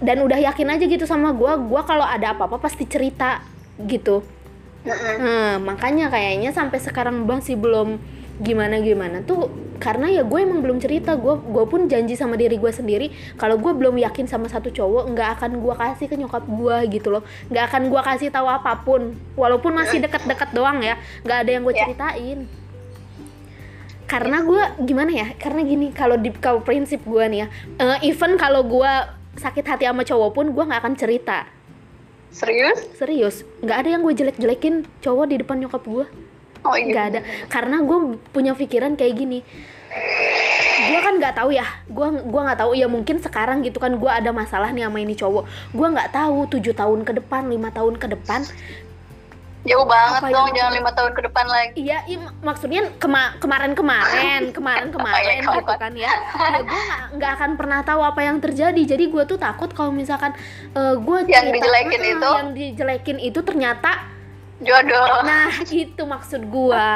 dan 0.02 0.22
udah 0.22 0.38
yakin 0.38 0.74
aja 0.74 0.84
gitu 0.84 1.06
sama 1.06 1.30
gua 1.30 1.54
gua 1.56 1.86
kalau 1.86 2.04
ada 2.04 2.34
apa-apa 2.34 2.58
pasti 2.58 2.84
cerita 2.84 3.42
gitu. 3.78 4.26
Nah, 4.88 5.60
makanya 5.60 6.08
kayaknya 6.08 6.50
sampai 6.54 6.80
sekarang 6.80 7.28
bang 7.28 7.44
sih 7.44 7.58
belum 7.58 8.17
gimana 8.38 8.78
gimana. 8.78 9.20
Tuh 9.22 9.50
karena 9.78 10.10
ya 10.10 10.22
gue 10.26 10.38
emang 10.38 10.62
belum 10.62 10.78
cerita. 10.78 11.14
Gue 11.14 11.38
gue 11.38 11.64
pun 11.66 11.86
janji 11.86 12.14
sama 12.14 12.34
diri 12.34 12.58
gue 12.58 12.72
sendiri 12.72 13.10
kalau 13.34 13.58
gue 13.58 13.70
belum 13.74 13.98
yakin 13.98 14.26
sama 14.26 14.46
satu 14.46 14.70
cowok 14.70 15.10
nggak 15.14 15.28
akan 15.38 15.62
gue 15.62 15.74
kasih 15.74 16.06
ke 16.06 16.16
nyokap 16.18 16.44
gue 16.46 16.76
gitu 16.94 17.08
loh. 17.10 17.22
Nggak 17.50 17.64
akan 17.70 17.82
gue 17.90 18.00
kasih 18.02 18.28
tahu 18.30 18.46
apa 18.46 18.72
pun. 18.82 19.14
Walaupun 19.34 19.74
masih 19.74 19.98
dekat-dekat 20.02 20.50
doang 20.54 20.82
ya. 20.82 20.98
Nggak 21.22 21.38
ada 21.44 21.50
yang 21.50 21.62
gue 21.66 21.74
Ya. 21.74 21.82
ceritain. 21.86 22.38
Karena 24.08 24.40
gue 24.40 24.62
gimana 24.88 25.12
ya? 25.12 25.26
Karena 25.36 25.60
gini 25.62 25.92
kalau 25.92 26.16
di 26.16 26.32
kalau 26.32 26.64
prinsip 26.64 27.04
gue 27.04 27.24
nih 27.28 27.44
ya 27.44 27.46
eh, 27.76 28.08
even 28.08 28.40
kalau 28.40 28.64
gue 28.64 28.92
sakit 29.36 29.62
hati 29.62 29.84
sama 29.86 30.02
cowok 30.02 30.30
pun 30.32 30.46
gue 30.50 30.64
nggak 30.64 30.80
akan 30.80 30.94
cerita. 30.96 31.44
Serius? 32.28 32.84
serius. 32.96 33.36
Nggak 33.64 33.78
ada 33.84 33.88
yang 33.88 34.02
gue 34.04 34.14
jelek-jelekin 34.14 34.74
cowok 35.00 35.26
di 35.28 35.36
depan 35.40 35.60
nyokap 35.60 35.80
gue 35.84 36.06
Oh 36.68 36.76
iya. 36.76 36.86
nggak 36.86 37.06
ada. 37.06 37.20
Karena 37.46 37.80
gue 37.80 37.98
punya 38.28 38.52
pikiran 38.52 38.92
kayak 38.94 39.14
gini. 39.16 39.40
Gue 40.80 41.00
kan 41.00 41.16
nggak 41.16 41.34
tahu 41.34 41.50
ya. 41.50 41.66
Gue 41.86 42.06
gua 42.22 42.40
nggak 42.46 42.60
tahu. 42.60 42.72
Ya 42.72 42.86
mungkin 42.86 43.18
sekarang 43.18 43.60
gitu 43.60 43.76
kan 43.76 43.92
gue 43.92 44.10
ada 44.10 44.30
masalah 44.30 44.68
nih 44.68 44.84
sama 44.84 44.98
ini 44.98 45.12
cowok. 45.12 45.44
Gue 45.70 45.88
nggak 45.88 46.12
tahu 46.12 46.46
tujuh 46.48 46.72
tahun 46.72 47.02
ke 47.02 47.18
depan 47.18 47.46
lima 47.46 47.68
tahun 47.68 47.96
ke 47.96 48.06
depan. 48.10 48.44
Jauh 49.60 49.84
banget 49.84 50.22
Apa 50.22 50.30
dong, 50.30 50.48
yang- 50.48 50.56
jangan 50.56 50.72
lima 50.72 50.90
tahun 50.92 51.12
ke 51.12 51.22
depan 51.24 51.46
lagi. 51.46 51.72
iya 51.76 51.98
i- 52.06 52.30
maksudnya 52.40 52.88
kema 52.94 53.36
kemarin 53.36 53.74
kemarin 53.78 54.42
kemarin 54.48 54.88
kemarin 54.88 55.18
Apa 55.42 55.50
ya, 55.50 55.56
gitu 55.58 55.74
kan 55.74 55.92
ya. 55.92 56.12
ya 56.14 56.58
gue 56.62 56.82
nggak 57.18 57.32
akan 57.36 57.50
pernah 57.54 57.80
tahu 57.82 58.00
apa 58.00 58.20
yang 58.22 58.38
terjadi. 58.38 58.78
Jadi 58.86 59.04
gue 59.08 59.22
tuh 59.24 59.36
takut 59.36 59.68
kalau 59.68 59.90
misalkan 59.90 60.30
gue 60.72 61.18
Yang 61.26 61.46
dijelekin 61.52 62.00
itu? 62.06 62.28
yang 62.30 62.48
dijelekin 62.54 63.18
itu 63.18 63.40
ternyata 63.42 64.06
Jodoh. 64.58 65.22
nah 65.22 65.48
itu 65.64 66.02
maksud 66.04 66.42
gue 66.42 66.86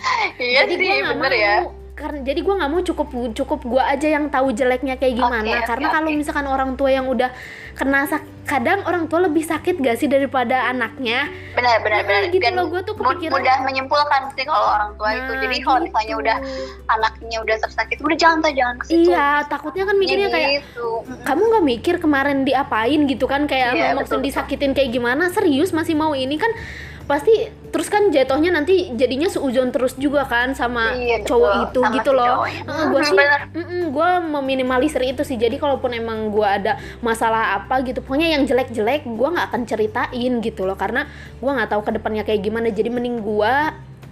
iya 0.42 0.62
jadi 0.62 0.74
sih, 0.74 0.84
gue 0.86 1.00
nggak 1.00 1.16
bener 1.16 1.32
mau 1.32 1.40
ya. 1.40 1.56
karena 1.96 2.18
jadi 2.22 2.40
gue 2.42 2.54
nggak 2.54 2.70
mau 2.70 2.82
cukup 2.82 3.08
cukup 3.32 3.60
gue 3.64 3.82
aja 3.82 4.08
yang 4.10 4.28
tahu 4.28 4.52
jeleknya 4.52 4.94
kayak 4.94 5.16
gimana 5.16 5.40
oke, 5.40 5.64
karena 5.64 5.88
kalau 5.90 6.10
oke. 6.10 6.18
misalkan 6.18 6.44
orang 6.44 6.70
tua 6.74 6.90
yang 6.90 7.06
udah 7.06 7.32
kena 7.72 8.04
sak 8.04 8.20
kadang 8.44 8.84
orang 8.84 9.04
tua 9.04 9.20
lebih 9.22 9.40
sakit 9.42 9.76
gak 9.76 9.96
sih 9.96 10.06
daripada 10.06 10.64
anaknya 10.66 11.24
Benar, 11.52 11.80
benar, 11.80 11.98
Nah, 11.98 12.06
benar. 12.06 12.22
gitu 12.28 12.40
Dan 12.42 12.52
loh, 12.54 12.68
gua 12.68 12.80
tuh 12.80 12.94
kepikiran- 12.94 13.32
mudah 13.34 13.56
menyimpulkan 13.64 14.20
sih 14.30 14.44
kalau 14.44 14.68
orang 14.70 14.92
tua 14.94 15.08
itu. 15.10 15.24
Nah, 15.26 15.40
Jadi 15.40 15.56
kalau 15.58 15.78
misalnya 15.82 16.06
gitu. 16.06 16.20
udah 16.20 16.36
anaknya 16.86 17.36
udah 17.38 17.56
tersakit, 17.58 17.96
udah 17.98 18.14
jangan 18.14 18.38
tuh 18.38 18.52
jangan 18.52 18.74
ke 18.76 18.84
situ. 18.86 19.08
iya 19.08 19.28
takutnya 19.42 19.84
kan 19.84 19.96
mikirnya 19.96 20.28
kayak 20.30 20.50
gitu. 20.62 20.88
Mm-mm. 21.02 21.24
kamu 21.24 21.42
nggak 21.42 21.64
mikir 21.66 21.94
kemarin 21.96 22.38
diapain 22.42 23.00
gitu 23.02 23.24
kan 23.24 23.42
kayak 23.44 23.72
Iya, 23.72 23.84
maksud 23.90 23.96
betul, 23.96 24.04
betul. 24.14 24.26
disakitin 24.26 24.72
kayak 24.72 24.90
gimana 24.90 25.24
serius 25.28 25.70
masih 25.70 25.94
mau 25.94 26.12
ini 26.12 26.36
kan 26.36 26.52
pasti 27.06 27.30
terus 27.70 27.86
kan 27.86 28.10
jatuhnya 28.10 28.50
nanti 28.50 28.90
jadinya 28.92 29.30
seuzon 29.30 29.70
terus 29.70 29.94
juga 29.94 30.26
kan 30.26 30.52
sama 30.52 30.90
Iya, 30.92 31.22
betul. 31.22 31.38
cowok 31.38 31.52
itu 31.64 31.80
Sama 31.80 31.94
gitu 31.94 32.10
si 32.10 32.18
loh. 32.18 32.26
cowoknya. 32.26 32.62
gue 32.86 33.00
sih 33.00 33.16
gue 33.86 34.10
meminimalisir 34.28 35.02
itu 35.04 35.22
sih. 35.22 35.36
Jadi 35.36 35.56
kalaupun 35.56 35.90
emang 35.92 36.28
gue 36.28 36.42
ada 36.42 36.74
masalah 36.98 37.56
apa 37.56 37.78
gitu 37.80 38.00
pokoknya 38.00 38.34
yang 38.34 38.42
jelek-jelek 38.42 39.06
gue 39.06 39.28
nggak 39.30 39.46
akan 39.46 39.62
ceritain 39.64 40.32
gitu 40.40 40.62
loh. 40.62 40.74
Karena 40.74 41.06
gue 41.36 41.46
nggak 41.48 41.70
tahu 41.70 41.82
ke 41.82 41.92
depannya 41.94 42.22
kayak 42.22 42.42
gimana. 42.42 42.68
Jadi 42.68 42.88
mending 42.88 43.22
gue 43.22 43.54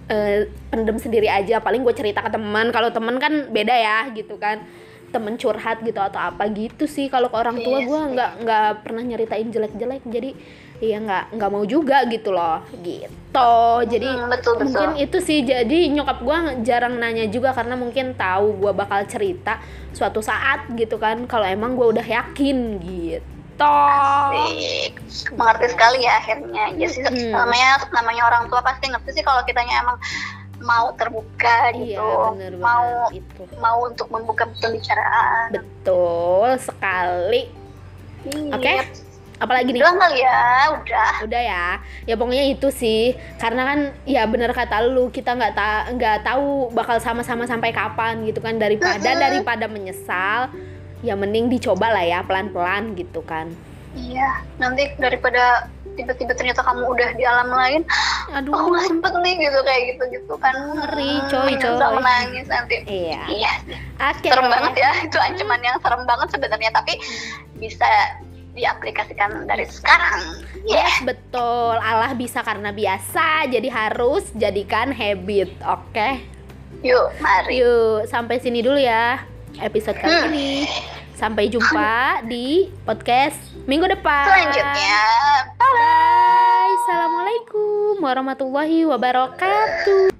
eh, 0.07 0.39
pendem 0.69 0.95
sendiri 0.95 1.27
aja. 1.27 1.59
Paling 1.59 1.81
gue 1.81 1.91
cerita 1.91 2.21
ke 2.21 2.29
teman. 2.29 2.71
Kalau 2.71 2.89
teman 2.89 3.19
kan 3.19 3.49
beda 3.49 3.75
ya 3.75 4.07
gitu 4.09 4.39
kan. 4.39 4.63
Temen 5.05 5.35
curhat 5.35 5.79
gitu 5.79 5.97
atau 5.97 6.19
apa 6.21 6.47
gitu 6.47 6.85
sih. 6.85 7.07
Kalau 7.07 7.27
ke 7.27 7.35
orang 7.35 7.57
tua 7.57 7.79
Iya 7.79 7.87
gue 7.87 7.99
nggak 8.13 8.31
nggak 8.39 8.69
pernah 8.83 9.03
nyeritain 9.03 9.47
jelek-jelek. 9.47 10.03
Jadi 10.05 10.31
iya 10.79 10.97
nggak 10.99 11.23
nggak 11.35 11.49
mau 11.51 11.63
juga 11.63 12.03
gitu 12.07 12.31
loh 12.31 12.59
gitu 12.83 13.51
jadi 13.87 14.07
Hmm, 14.15 14.31
betul, 14.31 14.53
betul. 14.55 14.65
mungkin 14.71 14.89
itu 14.95 15.17
sih 15.19 15.43
jadi 15.43 15.91
nyokap 15.91 16.19
gue 16.19 16.37
jarang 16.63 16.95
nanya 16.95 17.27
juga 17.27 17.51
karena 17.51 17.75
mungkin 17.75 18.15
tahu 18.15 18.59
gue 18.59 18.71
bakal 18.71 19.03
cerita 19.07 19.59
suatu 19.91 20.19
saat 20.19 20.67
gitu 20.75 20.95
kan 20.95 21.23
kalau 21.27 21.43
emang 21.43 21.75
gue 21.75 21.87
udah 21.95 22.03
yakin 22.03 22.79
gitu 22.79 23.63
Asik. 23.63 24.99
mengerti 25.35 25.67
sekali 25.71 26.03
ya 26.03 26.19
akhirnya 26.19 26.63
ya 26.75 26.87
sih 26.91 26.99
Mm-mm. 26.99 27.31
namanya 27.31 27.79
namanya 27.91 28.23
orang 28.27 28.43
tua 28.51 28.59
pasti 28.59 28.91
ngerti 28.91 29.15
sih 29.15 29.23
kalau 29.23 29.43
kitanya 29.47 29.79
emang 29.79 29.95
mau 30.59 30.91
terbuka 30.95 31.71
iya 31.71 31.95
gitu 31.95 32.07
bener 32.35 32.51
mau 32.59 33.07
itu 33.11 33.41
mau 33.59 33.87
untuk 33.87 34.07
membuka 34.11 34.47
pembicaraan 34.59 35.55
betul 35.55 36.55
sekali 36.59 37.47
oke 38.51 38.63
Iya. 38.63 38.83
Apalagi 39.39 39.69
nih? 39.75 39.81
Kali 39.83 40.19
ya 40.21 40.41
udah. 40.79 41.11
Udah 41.27 41.41
ya. 41.41 41.65
Ya 42.07 42.15
pokoknya 42.15 42.45
itu 42.51 42.67
sih. 42.71 43.15
Karena 43.39 43.61
kan 43.67 43.79
ya 44.07 44.23
bener 44.29 44.51
kata 44.55 44.85
lu 44.87 45.11
kita 45.11 45.35
nggak 45.35 45.53
ta 45.55 45.91
nggak 45.91 46.23
tahu 46.23 46.71
bakal 46.71 46.97
sama-sama 46.99 47.43
sampai 47.47 47.75
kapan 47.75 48.23
gitu 48.27 48.39
kan. 48.39 48.55
Daripada 48.55 48.99
Mm-mm. 48.99 49.21
daripada 49.21 49.65
menyesal 49.67 50.51
ya 51.03 51.13
mending 51.13 51.51
dicoba 51.51 51.91
lah 51.91 52.05
ya 52.05 52.19
pelan-pelan 52.23 52.95
gitu 52.95 53.21
kan. 53.23 53.51
Iya. 53.95 54.43
Nanti 54.59 54.91
daripada 54.99 55.71
tiba-tiba 55.95 56.35
ternyata 56.35 56.59
kamu 56.59 56.91
udah 56.91 57.09
di 57.15 57.23
alam 57.23 57.47
lain 57.55 57.87
aduh. 58.35 58.51
aku 58.51 58.67
nggak 58.67 58.85
sempet 58.91 59.13
nih 59.23 59.33
gitu 59.47 59.59
kayak 59.63 59.81
gitu 59.95 60.03
gitu 60.19 60.33
kan. 60.43 60.51
Ngeri, 60.51 61.23
coy, 61.31 61.55
Nyesel 61.55 61.79
coy. 61.79 61.95
menangis 62.03 62.45
nanti. 62.51 62.75
Iya. 62.83 63.21
Iya. 63.31 63.53
Oke 64.11 64.27
serem 64.27 64.51
banget 64.51 64.73
ya 64.75 64.91
itu 65.07 65.15
ancaman 65.15 65.61
yang 65.63 65.77
serem 65.79 66.03
banget 66.03 66.27
sebenarnya. 66.35 66.71
Tapi 66.75 66.93
bisa 67.55 67.87
diaplikasikan 68.55 69.43
dari 69.43 69.63
sekarang 69.63 70.39
ya 70.63 70.81
Yes, 70.81 71.03
betul. 71.03 71.75
Allah 71.75 72.11
bisa 72.11 72.39
karena 72.39 72.71
biasa, 72.71 73.45
jadi 73.45 73.67
harus 73.67 74.25
jadikan 74.33 74.89
habit. 74.89 75.51
Oke. 75.61 76.23
yuk 76.81 77.11
mari 77.17 77.59
Yuk, 77.59 78.05
sampai 78.05 78.37
sini 78.37 78.59
dulu 78.59 78.77
ya 78.77 79.21
episode 79.57 79.95
kali 79.95 80.11
Hmm. 80.11 80.29
ini. 80.29 80.51
Sampai 81.13 81.47
jumpa 81.47 82.23
di 82.23 82.67
podcast 82.81 83.39
minggu 83.63 83.87
depan. 83.89 84.27
selanjutnya 84.27 84.99
Bye. 85.55 86.75
Assalamualaikum 86.77 87.99
warahmatullahi 87.99 88.83
wabarakatuh. 88.83 90.14